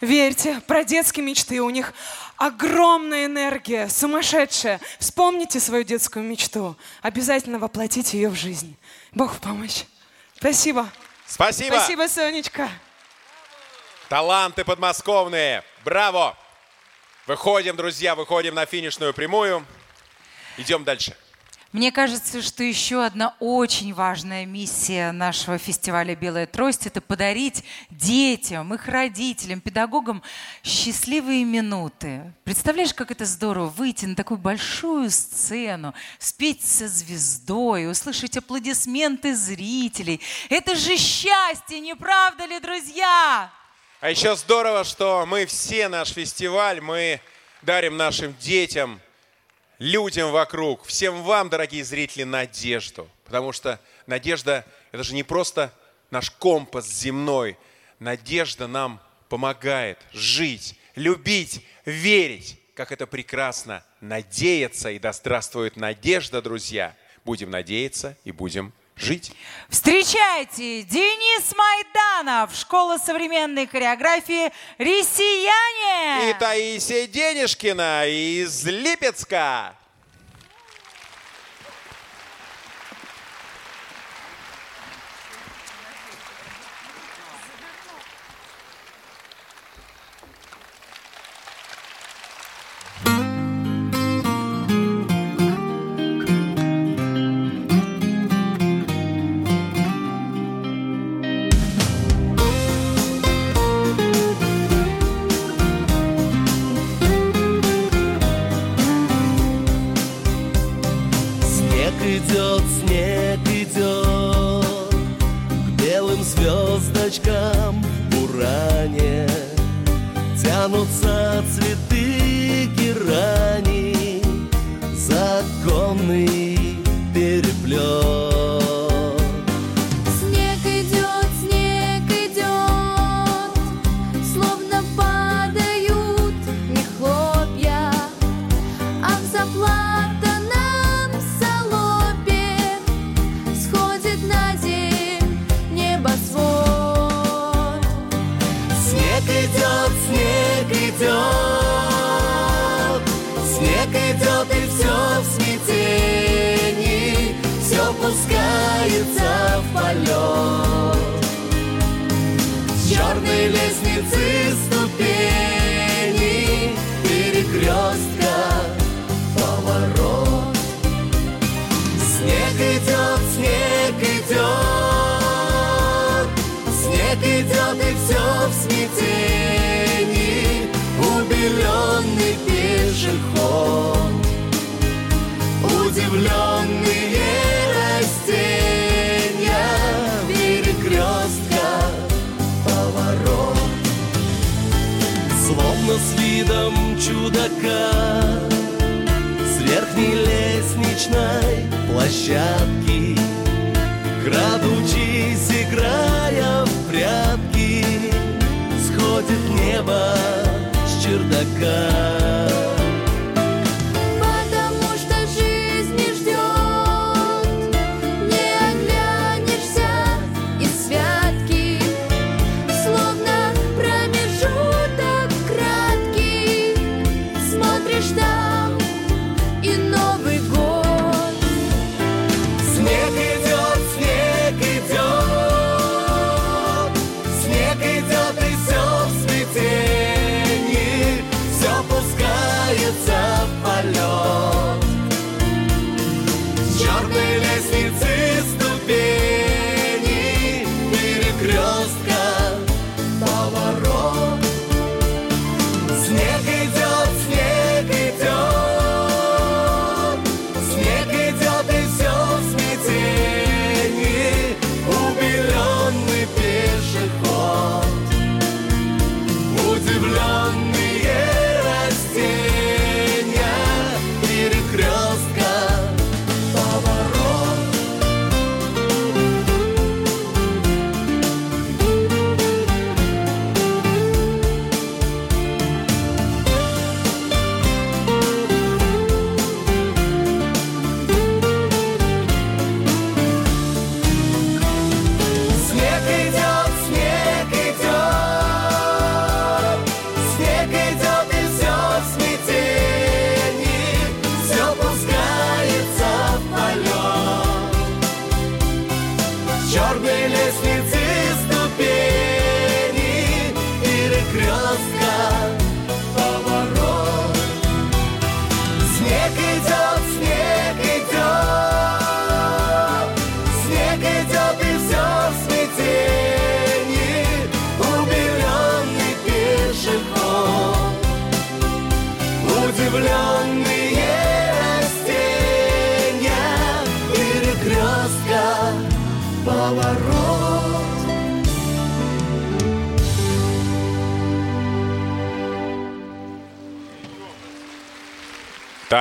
[0.00, 1.60] Верьте, про детские мечты.
[1.60, 1.92] У них
[2.36, 4.80] огромная энергия, сумасшедшая.
[5.00, 6.76] Вспомните свою детскую мечту.
[7.02, 8.76] Обязательно воплотите ее в жизнь.
[9.10, 9.82] Бог в помощь.
[10.36, 10.88] Спасибо.
[11.26, 11.74] Спасибо.
[11.74, 12.68] Спасибо, Сонечка.
[14.08, 15.64] Таланты подмосковные.
[15.84, 16.38] Браво!
[17.26, 19.66] Выходим, друзья, выходим на финишную прямую.
[20.58, 21.16] Идем дальше.
[21.72, 28.74] Мне кажется, что еще одна очень важная миссия нашего фестиваля «Белая трость»— это подарить детям,
[28.74, 30.20] их родителям, педагогам
[30.64, 32.32] счастливые минуты.
[32.42, 40.20] Представляешь, как это здорово выйти на такую большую сцену, спеть со звездой, услышать аплодисменты зрителей.
[40.48, 43.48] Это же счастье, не правда ли, друзья?
[44.00, 47.20] А еще здорово, что мы все наш фестиваль, мы
[47.62, 49.00] дарим нашим детям,
[49.80, 53.08] людям вокруг, всем вам, дорогие зрители, надежду.
[53.24, 55.72] Потому что надежда– это же не просто
[56.10, 57.58] наш компас земной.
[57.98, 62.60] Надежда нам помогает жить, любить, верить.
[62.74, 64.90] Как это прекрасно надеяться.
[64.90, 66.94] И да здравствует надежда, друзья.
[67.24, 69.32] Будем надеяться и будем жить.
[69.68, 76.30] Встречайте, Денис Майданов, школа современной хореографии «Россияне».
[76.30, 79.76] И Таисия Денежкина из Липецка.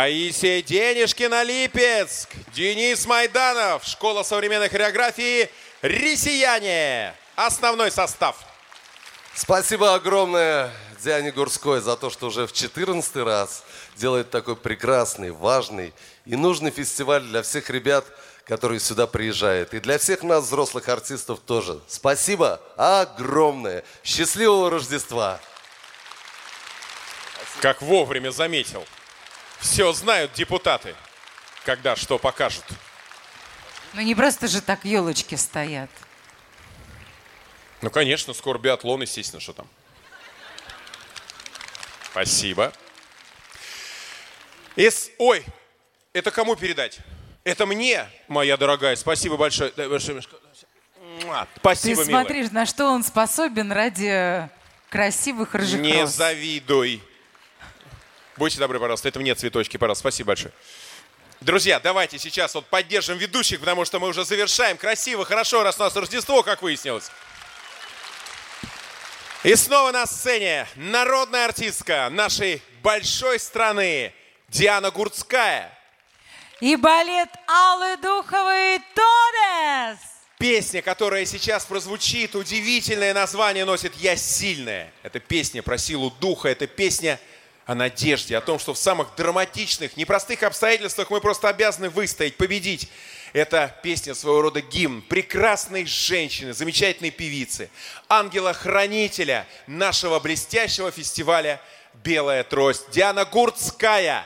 [0.10, 2.30] Таисия Денежкина, Липецк.
[2.56, 5.52] Денис Майданов, Школа современной хореографии
[5.84, 7.14] «Рисияне».
[7.36, 8.36] Основной состав.
[9.36, 10.72] Спасибо огромное
[11.04, 13.64] Диане Гурской за то, что уже в 14 раз
[13.98, 15.94] делает такой прекрасный, важный
[16.26, 18.04] и нужный фестиваль для всех ребят,
[18.46, 19.76] которые сюда приезжают.
[19.76, 21.82] И для всех нас, взрослых артистов, тоже.
[21.88, 23.84] Спасибо огромное.
[24.04, 25.40] Счастливого Рождества!
[27.62, 28.84] Как вовремя заметил.
[29.60, 30.96] Все знают депутаты,
[31.66, 32.66] когда что покажут.
[33.94, 35.90] Ну не просто же так елочки стоят.
[37.82, 39.68] Ну, конечно, скоро биатлон, естественно, что там.
[42.12, 42.74] Спасибо.
[44.76, 45.10] Из...
[45.18, 45.46] Ой,
[46.14, 47.00] это кому передать?
[47.44, 48.96] Это мне, моя дорогая.
[48.96, 49.72] Спасибо большое.
[49.72, 50.22] Спасибо,
[51.74, 52.06] Ты милая.
[52.06, 54.50] смотришь, на что он способен ради
[54.90, 56.16] красивых рыжих Не роз.
[56.16, 57.02] завидуй.
[58.40, 59.10] Будьте добры, пожалуйста.
[59.10, 60.00] Это мне цветочки, пожалуйста.
[60.00, 60.54] Спасибо большое.
[61.42, 64.78] Друзья, давайте сейчас вот поддержим ведущих, потому что мы уже завершаем.
[64.78, 67.12] Красиво, хорошо, раз у нас Рождество, как выяснилось.
[69.44, 74.14] И снова на сцене народная артистка нашей большой страны
[74.48, 75.78] Диана Гурцкая.
[76.62, 80.00] И балет Аллы Духовой «Тодес».
[80.38, 84.94] Песня, которая сейчас прозвучит, удивительное название носит «Я сильная».
[85.04, 87.20] Это песня про силу духа, это песня
[87.70, 92.90] о надежде, о том, что в самых драматичных, непростых обстоятельствах мы просто обязаны выстоять, победить.
[93.32, 97.70] Это песня своего рода гимн прекрасной женщины, замечательной певицы,
[98.08, 101.62] ангела-хранителя нашего блестящего фестиваля
[102.04, 104.26] «Белая трость» Диана Гурцкая.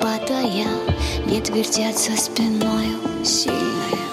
[0.00, 0.68] Падая
[1.26, 4.08] Не твердят за спиною сильная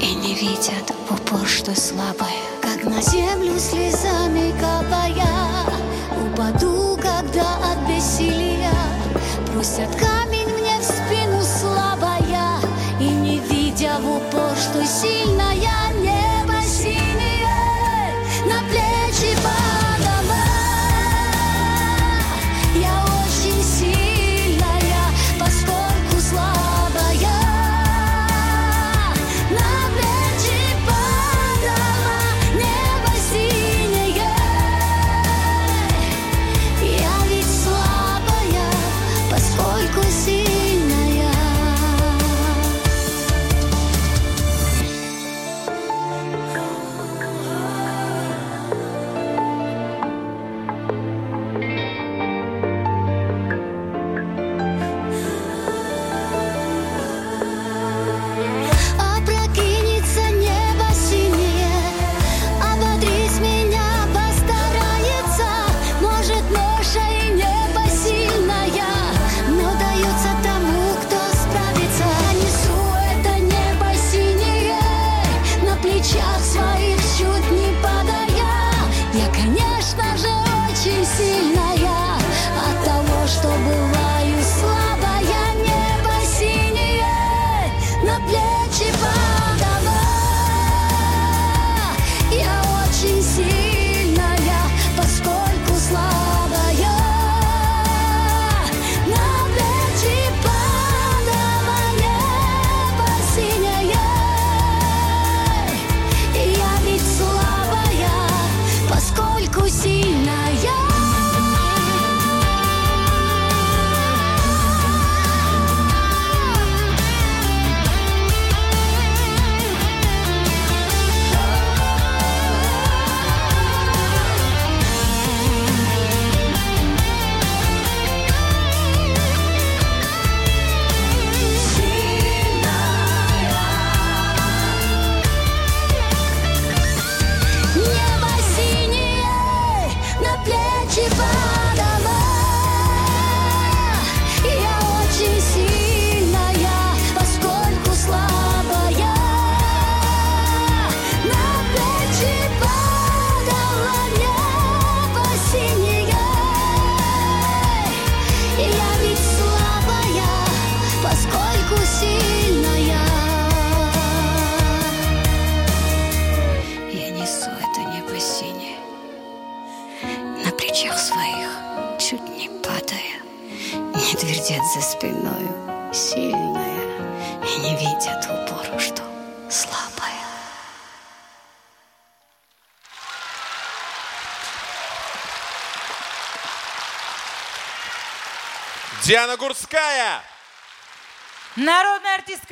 [0.00, 5.26] И не видят в упор, что слабая Как на землю слезами капая
[6.24, 8.72] Упаду, когда от бессилия
[9.52, 10.41] Бросят камень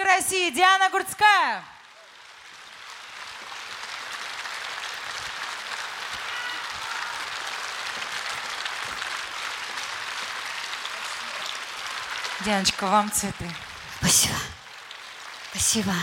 [0.00, 1.62] Артистка России Диана Гурцкая.
[12.44, 13.50] Дианочка, вам цветы.
[13.98, 14.34] Спасибо.
[15.52, 15.94] Спасибо.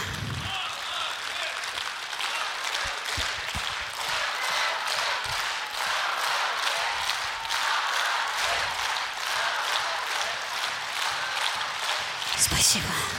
[12.38, 13.17] Спасибо.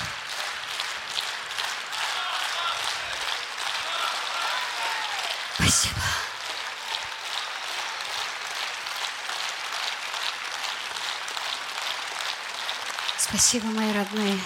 [13.39, 14.37] Спасибо, мои родные.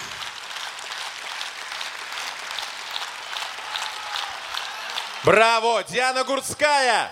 [5.25, 5.83] Браво!
[5.85, 7.11] Диана Гурцкая!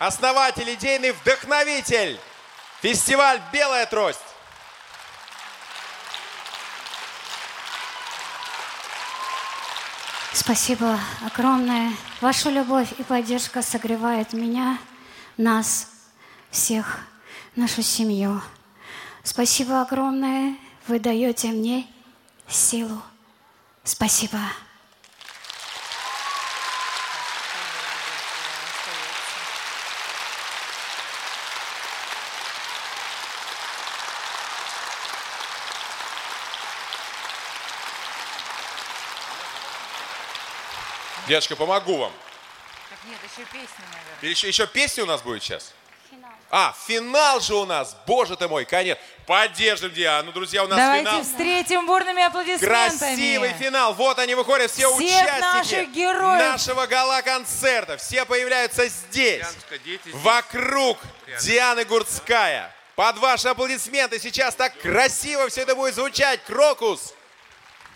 [0.00, 2.18] Основатель, идейный вдохновитель!
[2.82, 4.18] Фестиваль «Белая трость».
[10.32, 11.92] Спасибо огромное.
[12.20, 14.78] Ваша любовь и поддержка согревает меня,
[15.36, 15.90] нас,
[16.50, 16.98] всех,
[17.54, 18.42] нашу семью.
[19.22, 20.56] Спасибо огромное.
[20.86, 21.86] Вы даете мне
[22.48, 23.00] силу.
[23.84, 24.38] Спасибо.
[41.30, 42.12] Девушка, помогу вам.
[42.88, 44.30] Так нет, еще песня, наверное.
[44.30, 45.72] Еще, еще песня у нас будет сейчас?
[46.50, 48.98] А, финал же у нас, боже ты мой, конец.
[49.24, 51.22] Поддержим Диану, друзья, у нас Давайте финал.
[51.22, 52.98] встретим бурными аплодисментами.
[52.98, 53.94] Красивый финал.
[53.94, 56.50] Вот они выходят, все Всех участники наших героев.
[56.50, 57.96] нашего гала-концерта.
[57.98, 59.46] Все появляются здесь,
[60.12, 60.98] вокруг
[61.40, 62.74] Дианы Гурцкая.
[62.96, 66.42] Под ваши аплодисменты сейчас так красиво все это будет звучать.
[66.44, 67.14] Крокус.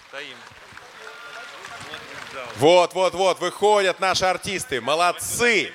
[0.09, 0.37] Стоим.
[2.57, 4.81] Вот, вот, вот, выходят наши артисты.
[4.81, 5.73] Молодцы.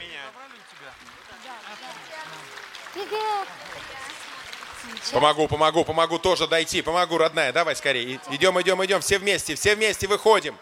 [5.11, 6.81] Помогу, помогу, помогу тоже дойти.
[6.81, 7.51] Помогу, родная.
[7.51, 8.19] Давай скорее.
[8.29, 9.01] Идем, идем, идем.
[9.01, 10.55] Все вместе, все вместе выходим.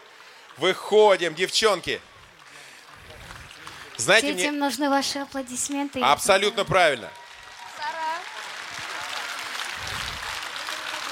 [0.56, 2.00] Выходим, девчонки.
[3.96, 4.60] Знаете, Детям мне...
[4.60, 6.00] нужны ваши аплодисменты.
[6.00, 7.10] Абсолютно правильно.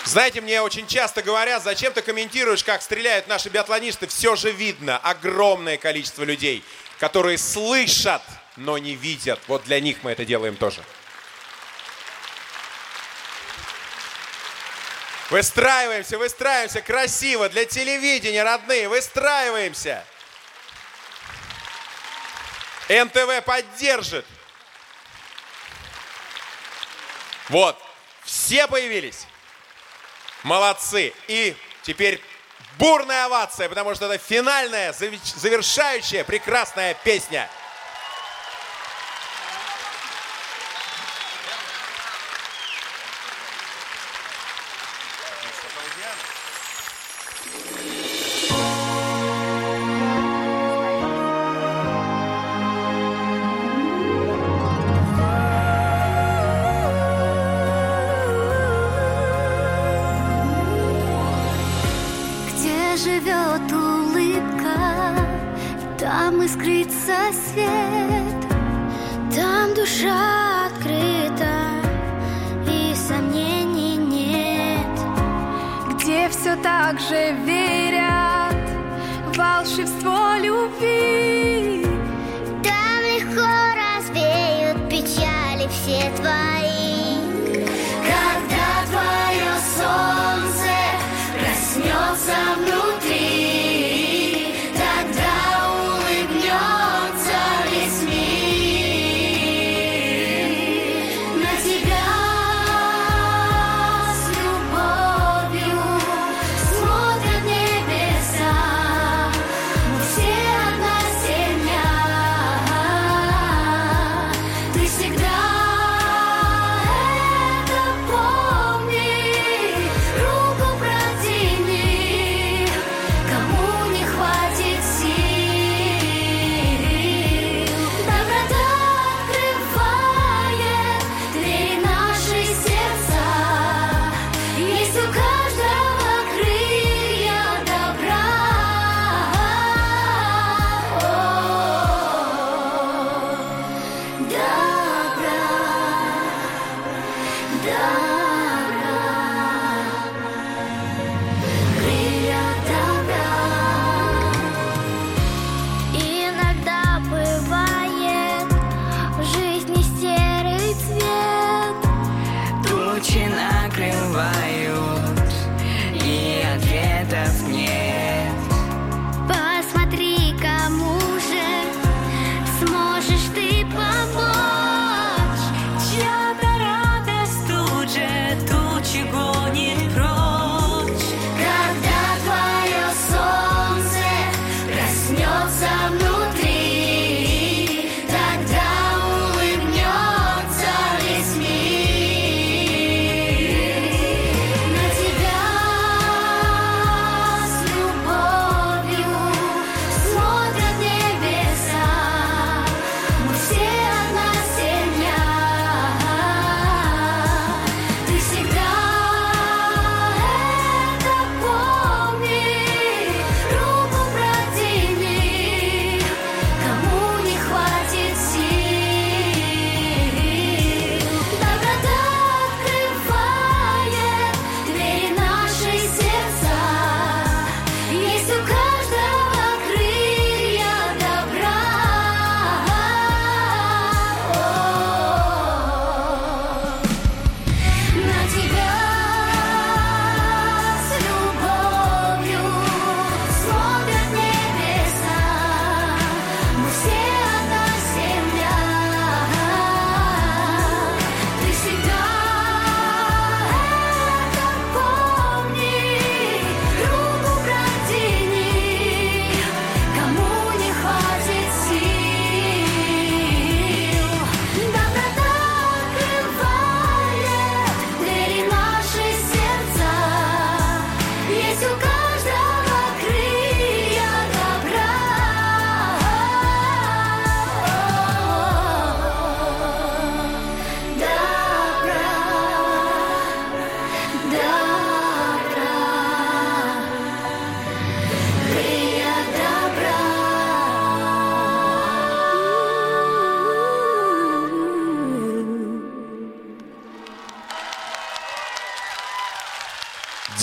[0.04, 4.06] Знаете, мне очень часто говорят, зачем ты комментируешь, как стреляют наши биатлонисты.
[4.06, 6.62] Все же видно огромное количество людей,
[7.00, 8.22] которые слышат,
[8.56, 9.40] но не видят.
[9.48, 10.80] Вот для них мы это делаем тоже.
[15.30, 20.04] Выстраиваемся, выстраиваемся красиво для телевидения, родные, выстраиваемся.
[22.88, 24.24] НТВ поддержит.
[27.48, 27.76] Вот,
[28.24, 29.26] все появились.
[30.44, 31.12] Молодцы.
[31.26, 32.22] И теперь
[32.78, 37.50] бурная овация, потому что это финальная, завершающая прекрасная песня.
[76.56, 78.54] Все так же верят
[79.26, 81.84] в волшебство любви.
[82.62, 87.18] Там легко развеют печали все твои.
[88.02, 90.74] Когда твое солнце
[91.38, 92.65] проснется внутри,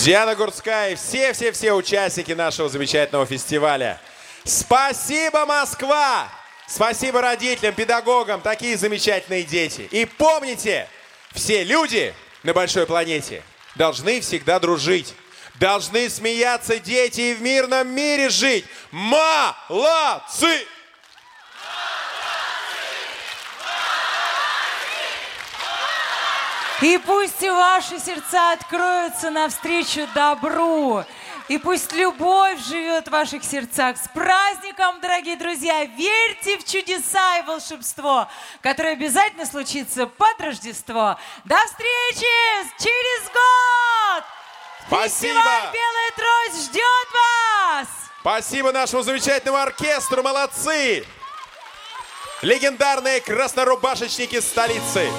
[0.04, 3.98] Диана Гурцкая и все-все-все участники нашего замечательного фестиваля.
[4.44, 6.28] Спасибо, Москва!
[6.66, 9.88] Спасибо родителям, педагогам, такие замечательные дети.
[9.90, 10.88] И помните,
[11.32, 13.42] все люди на большой планете
[13.76, 15.14] должны всегда дружить.
[15.54, 18.66] Должны смеяться дети и в мирном мире жить.
[18.90, 20.66] Молодцы!
[26.82, 31.04] И пусть и ваши сердца откроются навстречу добру.
[31.46, 33.96] И пусть любовь живет в ваших сердцах.
[33.96, 35.84] С праздником, дорогие друзья!
[35.84, 38.28] Верьте в чудеса и волшебство,
[38.62, 41.18] которое обязательно случится под Рождество.
[41.44, 42.26] До встречи
[42.78, 44.24] через год!
[44.86, 45.34] Спасибо!
[45.34, 47.88] Фестиваль «Белая трость» ждет вас!
[48.20, 51.06] Спасибо нашему замечательному оркестру, молодцы!
[52.42, 55.10] Легендарные краснорубашечники столицы.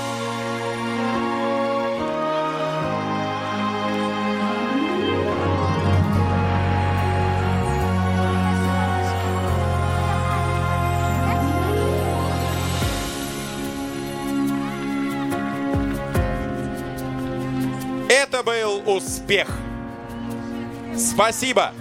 [18.18, 19.50] Это был успех.
[20.96, 21.74] Спасибо.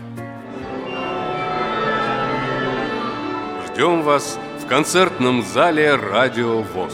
[3.68, 6.92] Ждем вас в концертном зале «Радио ВОЗ».